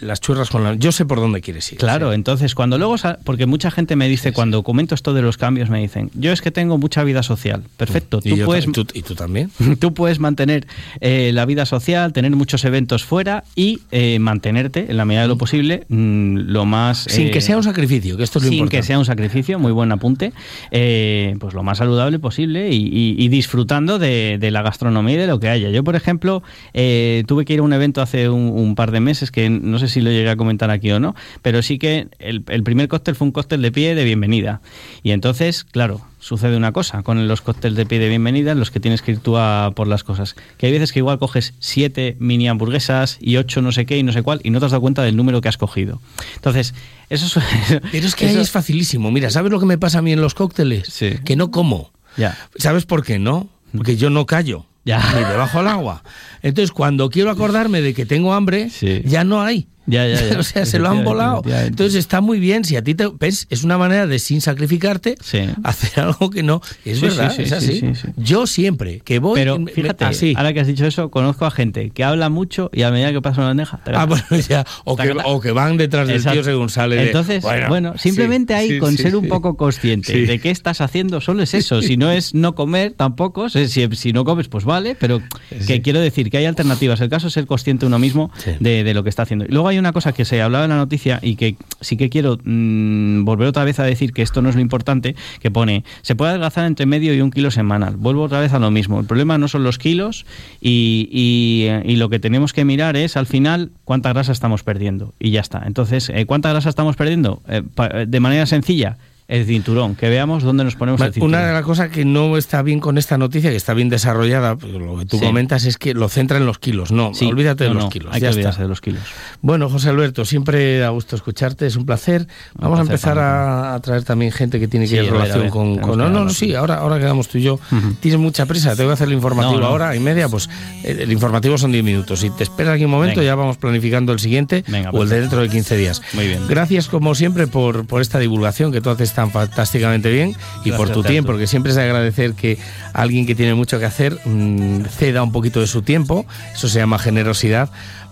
las 0.00 0.20
churras 0.20 0.48
con 0.48 0.64
la... 0.64 0.74
Yo 0.74 0.90
sé 0.92 1.04
por 1.04 1.18
dónde 1.18 1.40
quieres 1.40 1.70
ir. 1.72 1.78
Claro, 1.78 2.12
entonces 2.12 2.54
cuando 2.54 2.78
luego... 2.78 2.96
Porque 3.24 3.46
mucha 3.46 3.70
gente 3.70 3.96
me 3.96 4.08
dice, 4.08 4.32
cuando 4.32 4.62
comento 4.62 4.94
esto 4.94 5.12
de 5.12 5.22
los 5.22 5.36
cambios, 5.36 5.68
me 5.68 5.80
dicen, 5.80 6.10
yo 6.14 6.32
es 6.32 6.40
que 6.40 6.50
tengo 6.50 6.78
mucha 6.78 7.04
vida 7.04 7.22
social. 7.22 7.62
Perfecto. 7.76 8.20
¿Y, 8.24 8.36
tú 8.36 8.44
puedes, 8.44 8.66
¿y, 8.66 9.02
tú, 9.02 9.14
también? 9.14 9.50
Tú 9.80 9.92
puedes 9.92 10.18
mantener 10.18 10.66
eh, 11.00 11.30
la 11.34 11.44
vida 11.44 11.66
social, 11.66 12.12
tener 12.12 12.34
muchos 12.34 12.64
eventos 12.64 13.04
fuera 13.04 13.44
y 13.54 13.80
eh, 13.90 14.18
mantenerte, 14.18 14.86
en 14.88 14.96
la 14.96 15.04
medida 15.04 15.22
de 15.22 15.28
lo 15.28 15.36
posible, 15.36 15.84
mm, 15.88 16.36
lo 16.48 16.64
más... 16.64 17.04
Sin 17.08 17.30
que 17.30 17.38
eh, 17.38 17.42
sea 17.42 17.56
un 17.56 17.62
sacrificio, 17.62 18.16
que 18.16 18.22
esto 18.22 18.38
es 18.38 18.46
lo 18.46 18.50
Sin 18.50 18.68
que 18.68 18.82
sea 18.82 18.98
un 18.98 19.04
sacrificio, 19.04 19.58
muy 19.58 19.72
buen 19.72 19.92
apunte, 19.92 20.32
pues 20.70 21.54
lo 21.54 21.62
más 21.62 21.78
saludable 21.78 22.18
posible 22.18 22.70
y, 22.72 23.28
disfrutando 23.28 23.98
de, 23.98 24.38
la 24.50 24.62
gastronomía 24.62 25.14
y 25.14 25.18
de 25.18 25.26
lo 25.26 25.40
que 25.40 25.48
haya. 25.48 25.70
Yo, 25.70 25.84
por 25.84 25.96
ejemplo, 25.96 26.42
tuve 26.72 27.44
que 27.44 27.52
ir 27.52 27.60
a 27.60 27.62
un 27.62 27.72
evento 27.72 28.00
hace 28.00 28.28
un, 28.28 28.52
un 28.54 28.74
par 28.74 28.90
de 28.90 29.00
meses 29.00 29.30
que 29.30 29.50
no 29.66 29.78
sé 29.78 29.88
si 29.88 30.00
lo 30.00 30.10
llegué 30.10 30.30
a 30.30 30.36
comentar 30.36 30.70
aquí 30.70 30.90
o 30.92 31.00
no, 31.00 31.14
pero 31.42 31.62
sí 31.62 31.78
que 31.78 32.08
el, 32.18 32.42
primer 32.42 32.88
cóctel 32.88 33.14
fue 33.14 33.26
un 33.26 33.32
cóctel 33.32 33.62
de 33.62 33.72
pie 33.72 33.94
de 33.94 34.04
bienvenida. 34.04 34.60
Y 35.02 35.10
entonces, 35.10 35.64
claro, 35.64 36.00
sucede 36.20 36.56
una 36.56 36.72
cosa 36.72 37.02
con 37.02 37.28
los 37.28 37.40
cócteles 37.40 37.76
de 37.76 37.86
pie 37.86 37.98
de 37.98 38.08
bienvenida 38.08 38.52
en 38.52 38.58
los 38.58 38.70
que 38.70 38.80
tienes 38.80 39.02
que 39.02 39.12
ir 39.12 39.18
tú 39.18 39.36
a 39.36 39.72
por 39.74 39.88
las 39.88 40.04
cosas. 40.04 40.36
Que 40.58 40.66
hay 40.66 40.72
veces 40.72 40.92
que 40.92 41.00
igual 41.00 41.18
coges 41.18 41.54
siete 41.58 42.16
mini 42.18 42.48
hamburguesas 42.48 43.18
y 43.20 43.36
ocho 43.36 43.62
no 43.62 43.72
sé 43.72 43.86
qué 43.86 43.98
y 43.98 44.02
no 44.02 44.12
sé 44.12 44.22
cuál 44.22 44.40
y 44.42 44.50
no 44.50 44.60
te 44.60 44.66
has 44.66 44.72
dado 44.72 44.80
cuenta 44.80 45.02
del 45.02 45.16
número 45.16 45.40
que 45.40 45.48
has 45.48 45.58
cogido. 45.58 46.00
Entonces, 46.36 46.74
eso 47.10 47.40
es... 47.40 47.80
Pero 47.92 48.06
es 48.06 48.14
que 48.14 48.26
ahí 48.26 48.36
es 48.36 48.50
facilísimo. 48.50 49.10
Mira, 49.10 49.30
¿sabes 49.30 49.52
lo 49.52 49.60
que 49.60 49.66
me 49.66 49.78
pasa 49.78 49.98
a 49.98 50.02
mí 50.02 50.12
en 50.12 50.20
los 50.20 50.34
cócteles? 50.34 51.02
Que 51.24 51.36
no 51.36 51.50
como. 51.50 51.90
Ya. 52.16 52.38
¿Sabes 52.56 52.86
por 52.86 53.04
qué 53.04 53.18
no? 53.18 53.48
Porque 53.76 53.96
yo 53.96 54.10
no 54.10 54.26
callo. 54.26 54.66
Ya. 54.86 55.02
Ni 55.14 55.24
debajo 55.24 55.58
del 55.58 55.66
agua. 55.66 56.02
Entonces, 56.42 56.70
cuando 56.70 57.10
quiero 57.10 57.30
acordarme 57.30 57.82
de 57.82 57.92
que 57.92 58.06
tengo 58.06 58.32
hambre, 58.32 58.70
ya 59.04 59.24
no 59.24 59.42
hay. 59.42 59.66
Ya, 59.86 60.06
ya, 60.06 60.20
ya. 60.30 60.38
o 60.38 60.42
sea, 60.42 60.66
se 60.66 60.78
lo 60.78 60.88
han 60.88 61.04
volado. 61.04 61.42
Entonces 61.46 61.96
está 61.96 62.20
muy 62.20 62.40
bien. 62.40 62.64
Si 62.64 62.76
a 62.76 62.82
ti 62.82 62.94
te 62.94 63.08
ves, 63.18 63.46
es 63.50 63.64
una 63.64 63.78
manera 63.78 64.06
de 64.06 64.18
sin 64.18 64.40
sacrificarte 64.40 65.16
hacer 65.62 66.00
algo 66.04 66.30
que 66.30 66.42
no. 66.42 66.60
Es 66.84 67.00
verdad, 67.00 67.38
es 67.38 67.52
así. 67.52 67.82
Yo 68.16 68.46
siempre 68.46 69.00
que 69.00 69.18
voy. 69.18 69.34
Pero 69.34 69.64
fíjate, 69.66 70.04
así. 70.04 70.34
ahora 70.36 70.52
que 70.52 70.60
has 70.60 70.66
dicho 70.66 70.86
eso, 70.86 71.10
conozco 71.10 71.46
a 71.46 71.50
gente 71.50 71.90
que 71.90 72.04
habla 72.04 72.28
mucho 72.28 72.70
y 72.72 72.82
a 72.82 72.90
medida 72.90 73.12
que 73.12 73.22
pasa 73.22 73.40
una 73.40 73.48
bandeja. 73.48 73.80
Ah, 73.94 74.06
bueno, 74.06 74.24
ya. 74.48 74.64
O 74.84 74.96
que, 74.96 75.14
o 75.24 75.40
que, 75.40 75.52
van 75.52 75.76
detrás 75.76 76.08
del 76.08 76.24
tío 76.24 76.42
según 76.42 76.68
sale. 76.68 77.06
Entonces, 77.06 77.44
bueno, 77.68 77.94
simplemente 77.96 78.54
ahí 78.54 78.78
con 78.78 78.96
ser 78.96 79.16
un 79.16 79.28
poco 79.28 79.56
consciente 79.56 80.26
de 80.26 80.38
qué 80.38 80.50
estás 80.50 80.80
haciendo, 80.80 81.20
solo 81.20 81.42
es 81.42 81.54
eso. 81.54 81.82
Si 81.82 81.96
no 81.96 82.10
es 82.10 82.34
no 82.34 82.54
comer, 82.54 82.92
tampoco. 82.92 83.48
Si, 83.48 83.68
si 83.68 84.12
no 84.12 84.24
comes, 84.24 84.48
pues 84.48 84.64
vale. 84.64 84.96
Pero 84.98 85.22
que 85.66 85.82
quiero 85.82 86.00
decir 86.00 86.30
que 86.30 86.38
hay 86.38 86.46
alternativas. 86.46 87.00
El 87.00 87.08
caso 87.08 87.28
es 87.28 87.32
ser 87.32 87.46
consciente 87.46 87.86
uno 87.86 87.98
mismo 87.98 88.30
de, 88.60 88.84
de 88.84 88.94
lo 88.94 89.02
que 89.02 89.10
está 89.10 89.22
haciendo. 89.22 89.44
Y 89.44 89.48
luego 89.48 89.68
hay 89.68 89.75
una 89.78 89.92
cosa 89.92 90.12
que 90.12 90.24
se 90.24 90.40
hablaba 90.42 90.64
en 90.64 90.70
la 90.70 90.76
noticia 90.76 91.18
y 91.22 91.36
que 91.36 91.56
sí 91.80 91.96
que 91.96 92.10
quiero 92.10 92.38
mm, 92.42 93.24
volver 93.24 93.48
otra 93.48 93.64
vez 93.64 93.78
a 93.78 93.84
decir 93.84 94.12
que 94.12 94.22
esto 94.22 94.42
no 94.42 94.48
es 94.48 94.54
lo 94.54 94.60
importante, 94.60 95.14
que 95.40 95.50
pone, 95.50 95.84
se 96.02 96.14
puede 96.14 96.30
adelgazar 96.30 96.66
entre 96.66 96.86
medio 96.86 97.14
y 97.14 97.20
un 97.20 97.30
kilo 97.30 97.50
semanal. 97.50 97.96
Vuelvo 97.96 98.22
otra 98.22 98.40
vez 98.40 98.52
a 98.52 98.58
lo 98.58 98.70
mismo. 98.70 99.00
El 99.00 99.06
problema 99.06 99.38
no 99.38 99.48
son 99.48 99.64
los 99.64 99.78
kilos 99.78 100.26
y, 100.60 101.68
lo 101.96 102.10
que 102.10 102.18
tenemos 102.18 102.52
que 102.52 102.64
mirar 102.66 102.94
es 102.96 103.16
al 103.16 103.24
final 103.24 103.70
cuánta 103.84 104.12
grasa 104.12 104.32
estamos 104.32 104.62
perdiendo. 104.62 105.14
Y 105.18 105.30
ya 105.30 105.40
está. 105.40 105.62
Entonces, 105.66 106.10
eh, 106.10 106.26
¿cuánta 106.26 106.50
grasa 106.50 106.68
estamos 106.68 106.94
perdiendo? 106.96 107.42
Eh, 107.48 107.62
de 108.06 108.20
manera 108.20 108.44
sencilla, 108.44 108.98
el 109.28 109.44
cinturón, 109.44 109.96
que 109.96 110.08
veamos 110.08 110.44
dónde 110.44 110.62
nos 110.62 110.76
ponemos 110.76 111.00
el 111.00 111.12
cinturón. 111.12 111.34
Una 111.34 111.46
de 111.46 111.52
las 111.52 111.64
cosas 111.64 111.90
que 111.90 112.04
no 112.04 112.36
está 112.36 112.62
bien 112.62 112.78
con 112.78 112.96
esta 112.96 113.18
noticia, 113.18 113.50
que 113.50 113.56
está 113.56 113.74
bien 113.74 113.88
desarrollada, 113.88 114.56
pues, 114.56 114.72
lo 114.72 114.98
que 114.98 115.04
tú 115.04 115.18
comentas 115.18 115.64
es 115.64 115.78
que 115.78 115.94
lo 115.94 116.08
centra 116.08 116.38
en 116.38 116.46
los 116.46 116.58
kilos. 116.58 116.92
No, 116.92 117.10
olvídate 117.28 117.64
de 117.64 117.74
los 117.74 117.88
kilos. 117.88 118.14
Hay 118.14 118.20
que 118.20 118.28
olvidarse 118.28 118.62
de 118.62 118.68
los 118.68 118.80
kilos. 118.80 119.02
Bueno, 119.42 119.68
José 119.68 119.88
Alberto, 119.88 120.24
siempre 120.24 120.78
da 120.78 120.90
gusto 120.90 121.16
escucharte, 121.16 121.66
es 121.66 121.76
un 121.76 121.86
placer. 121.86 122.28
Vamos 122.54 122.78
a 122.78 122.82
empezar 122.82 123.18
a, 123.18 123.78
traer 123.82 124.04
también 124.04 124.32
gente 124.32 124.60
que 124.60 124.68
tiene 124.68 124.88
que 124.88 124.94
ir 124.96 125.04
en 125.04 125.10
relación 125.10 125.50
con, 125.50 125.76
No, 125.76 126.08
no, 126.08 126.30
sí, 126.30 126.54
ahora, 126.54 126.76
ahora 126.76 126.98
quedamos 126.98 127.28
tú 127.28 127.38
y 127.38 127.42
yo. 127.42 127.58
Tienes 128.00 128.20
mucha 128.20 128.46
prisa, 128.46 128.76
te 128.76 128.82
voy 128.82 128.90
a 128.90 128.94
hacer 128.94 129.08
el 129.08 129.14
informativo 129.14 129.64
ahora 129.64 129.96
y 129.96 130.00
media, 130.00 130.28
pues 130.28 130.48
el 130.84 131.10
informativo 131.10 131.58
son 131.58 131.72
10 131.72 131.84
minutos. 131.84 132.20
Si 132.20 132.30
te 132.30 132.44
esperas 132.44 132.74
aquí 132.74 132.84
un 132.84 132.90
momento, 132.92 133.22
ya 133.22 133.34
vamos 133.34 133.56
planificando 133.56 134.12
el 134.12 134.20
siguiente 134.20 134.64
o 134.92 135.02
el 135.02 135.08
de 135.08 135.20
dentro 135.20 135.40
de 135.40 135.48
15 135.48 135.76
días. 135.76 136.02
Muy 136.12 136.28
bien. 136.28 136.46
Gracias, 136.48 136.88
como 136.88 137.14
siempre, 137.16 137.48
por, 137.48 137.86
por 137.86 138.00
esta 138.00 138.20
divulgación 138.20 138.70
que 138.70 138.80
tú 138.80 138.90
haces 138.90 139.15
tan 139.16 139.32
fantásticamente 139.32 140.10
bien 140.10 140.36
y 140.64 140.72
por 140.72 140.90
tu 140.90 141.02
tiempo, 141.02 141.32
porque 141.32 141.46
siempre 141.46 141.70
es 141.70 141.76
de 141.76 141.82
agradecer 141.82 142.34
que 142.34 142.58
alguien 142.92 143.26
que 143.26 143.34
tiene 143.34 143.54
mucho 143.54 143.78
que 143.78 143.86
hacer 143.86 144.18
mm, 144.24 144.84
ceda 144.84 145.22
un 145.22 145.32
poquito 145.32 145.60
de 145.60 145.66
su 145.66 145.82
tiempo, 145.82 146.26
eso 146.54 146.68
se 146.68 146.78
llama 146.78 146.98
generosidad 146.98 147.70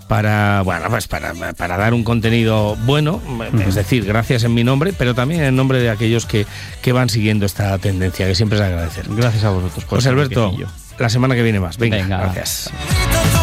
para 0.08 0.62
bueno 0.62 0.86
pues 0.90 1.06
para, 1.08 1.32
para, 1.56 1.78
dar 1.78 1.94
un 1.94 2.04
contenido 2.04 2.76
bueno 2.84 3.22
es 3.66 3.74
decir 3.74 4.04
gracias 4.04 4.44
en 4.44 4.52
mi 4.52 4.62
nombre 4.62 4.92
pero 4.92 5.14
también 5.14 5.42
en 5.42 5.56
nombre 5.56 5.78
de 5.78 5.88
aquellos 5.88 6.26
que, 6.26 6.44
que 6.82 6.92
van 6.92 7.08
siguiendo 7.08 7.46
esta 7.46 7.78
tendencia 7.78 8.26
que 8.26 8.34
siempre 8.34 8.58
es 8.58 8.60
de 8.60 8.66
agradecer. 8.66 9.06
Gracias 9.08 9.44
a 9.44 9.50
vosotros 9.50 9.84
José 9.86 10.10
Alberto 10.10 10.54
la 10.98 11.08
semana 11.08 11.34
que 11.34 11.42
viene 11.42 11.58
más. 11.58 11.78
Venga, 11.78 12.06
gracias 12.06 12.70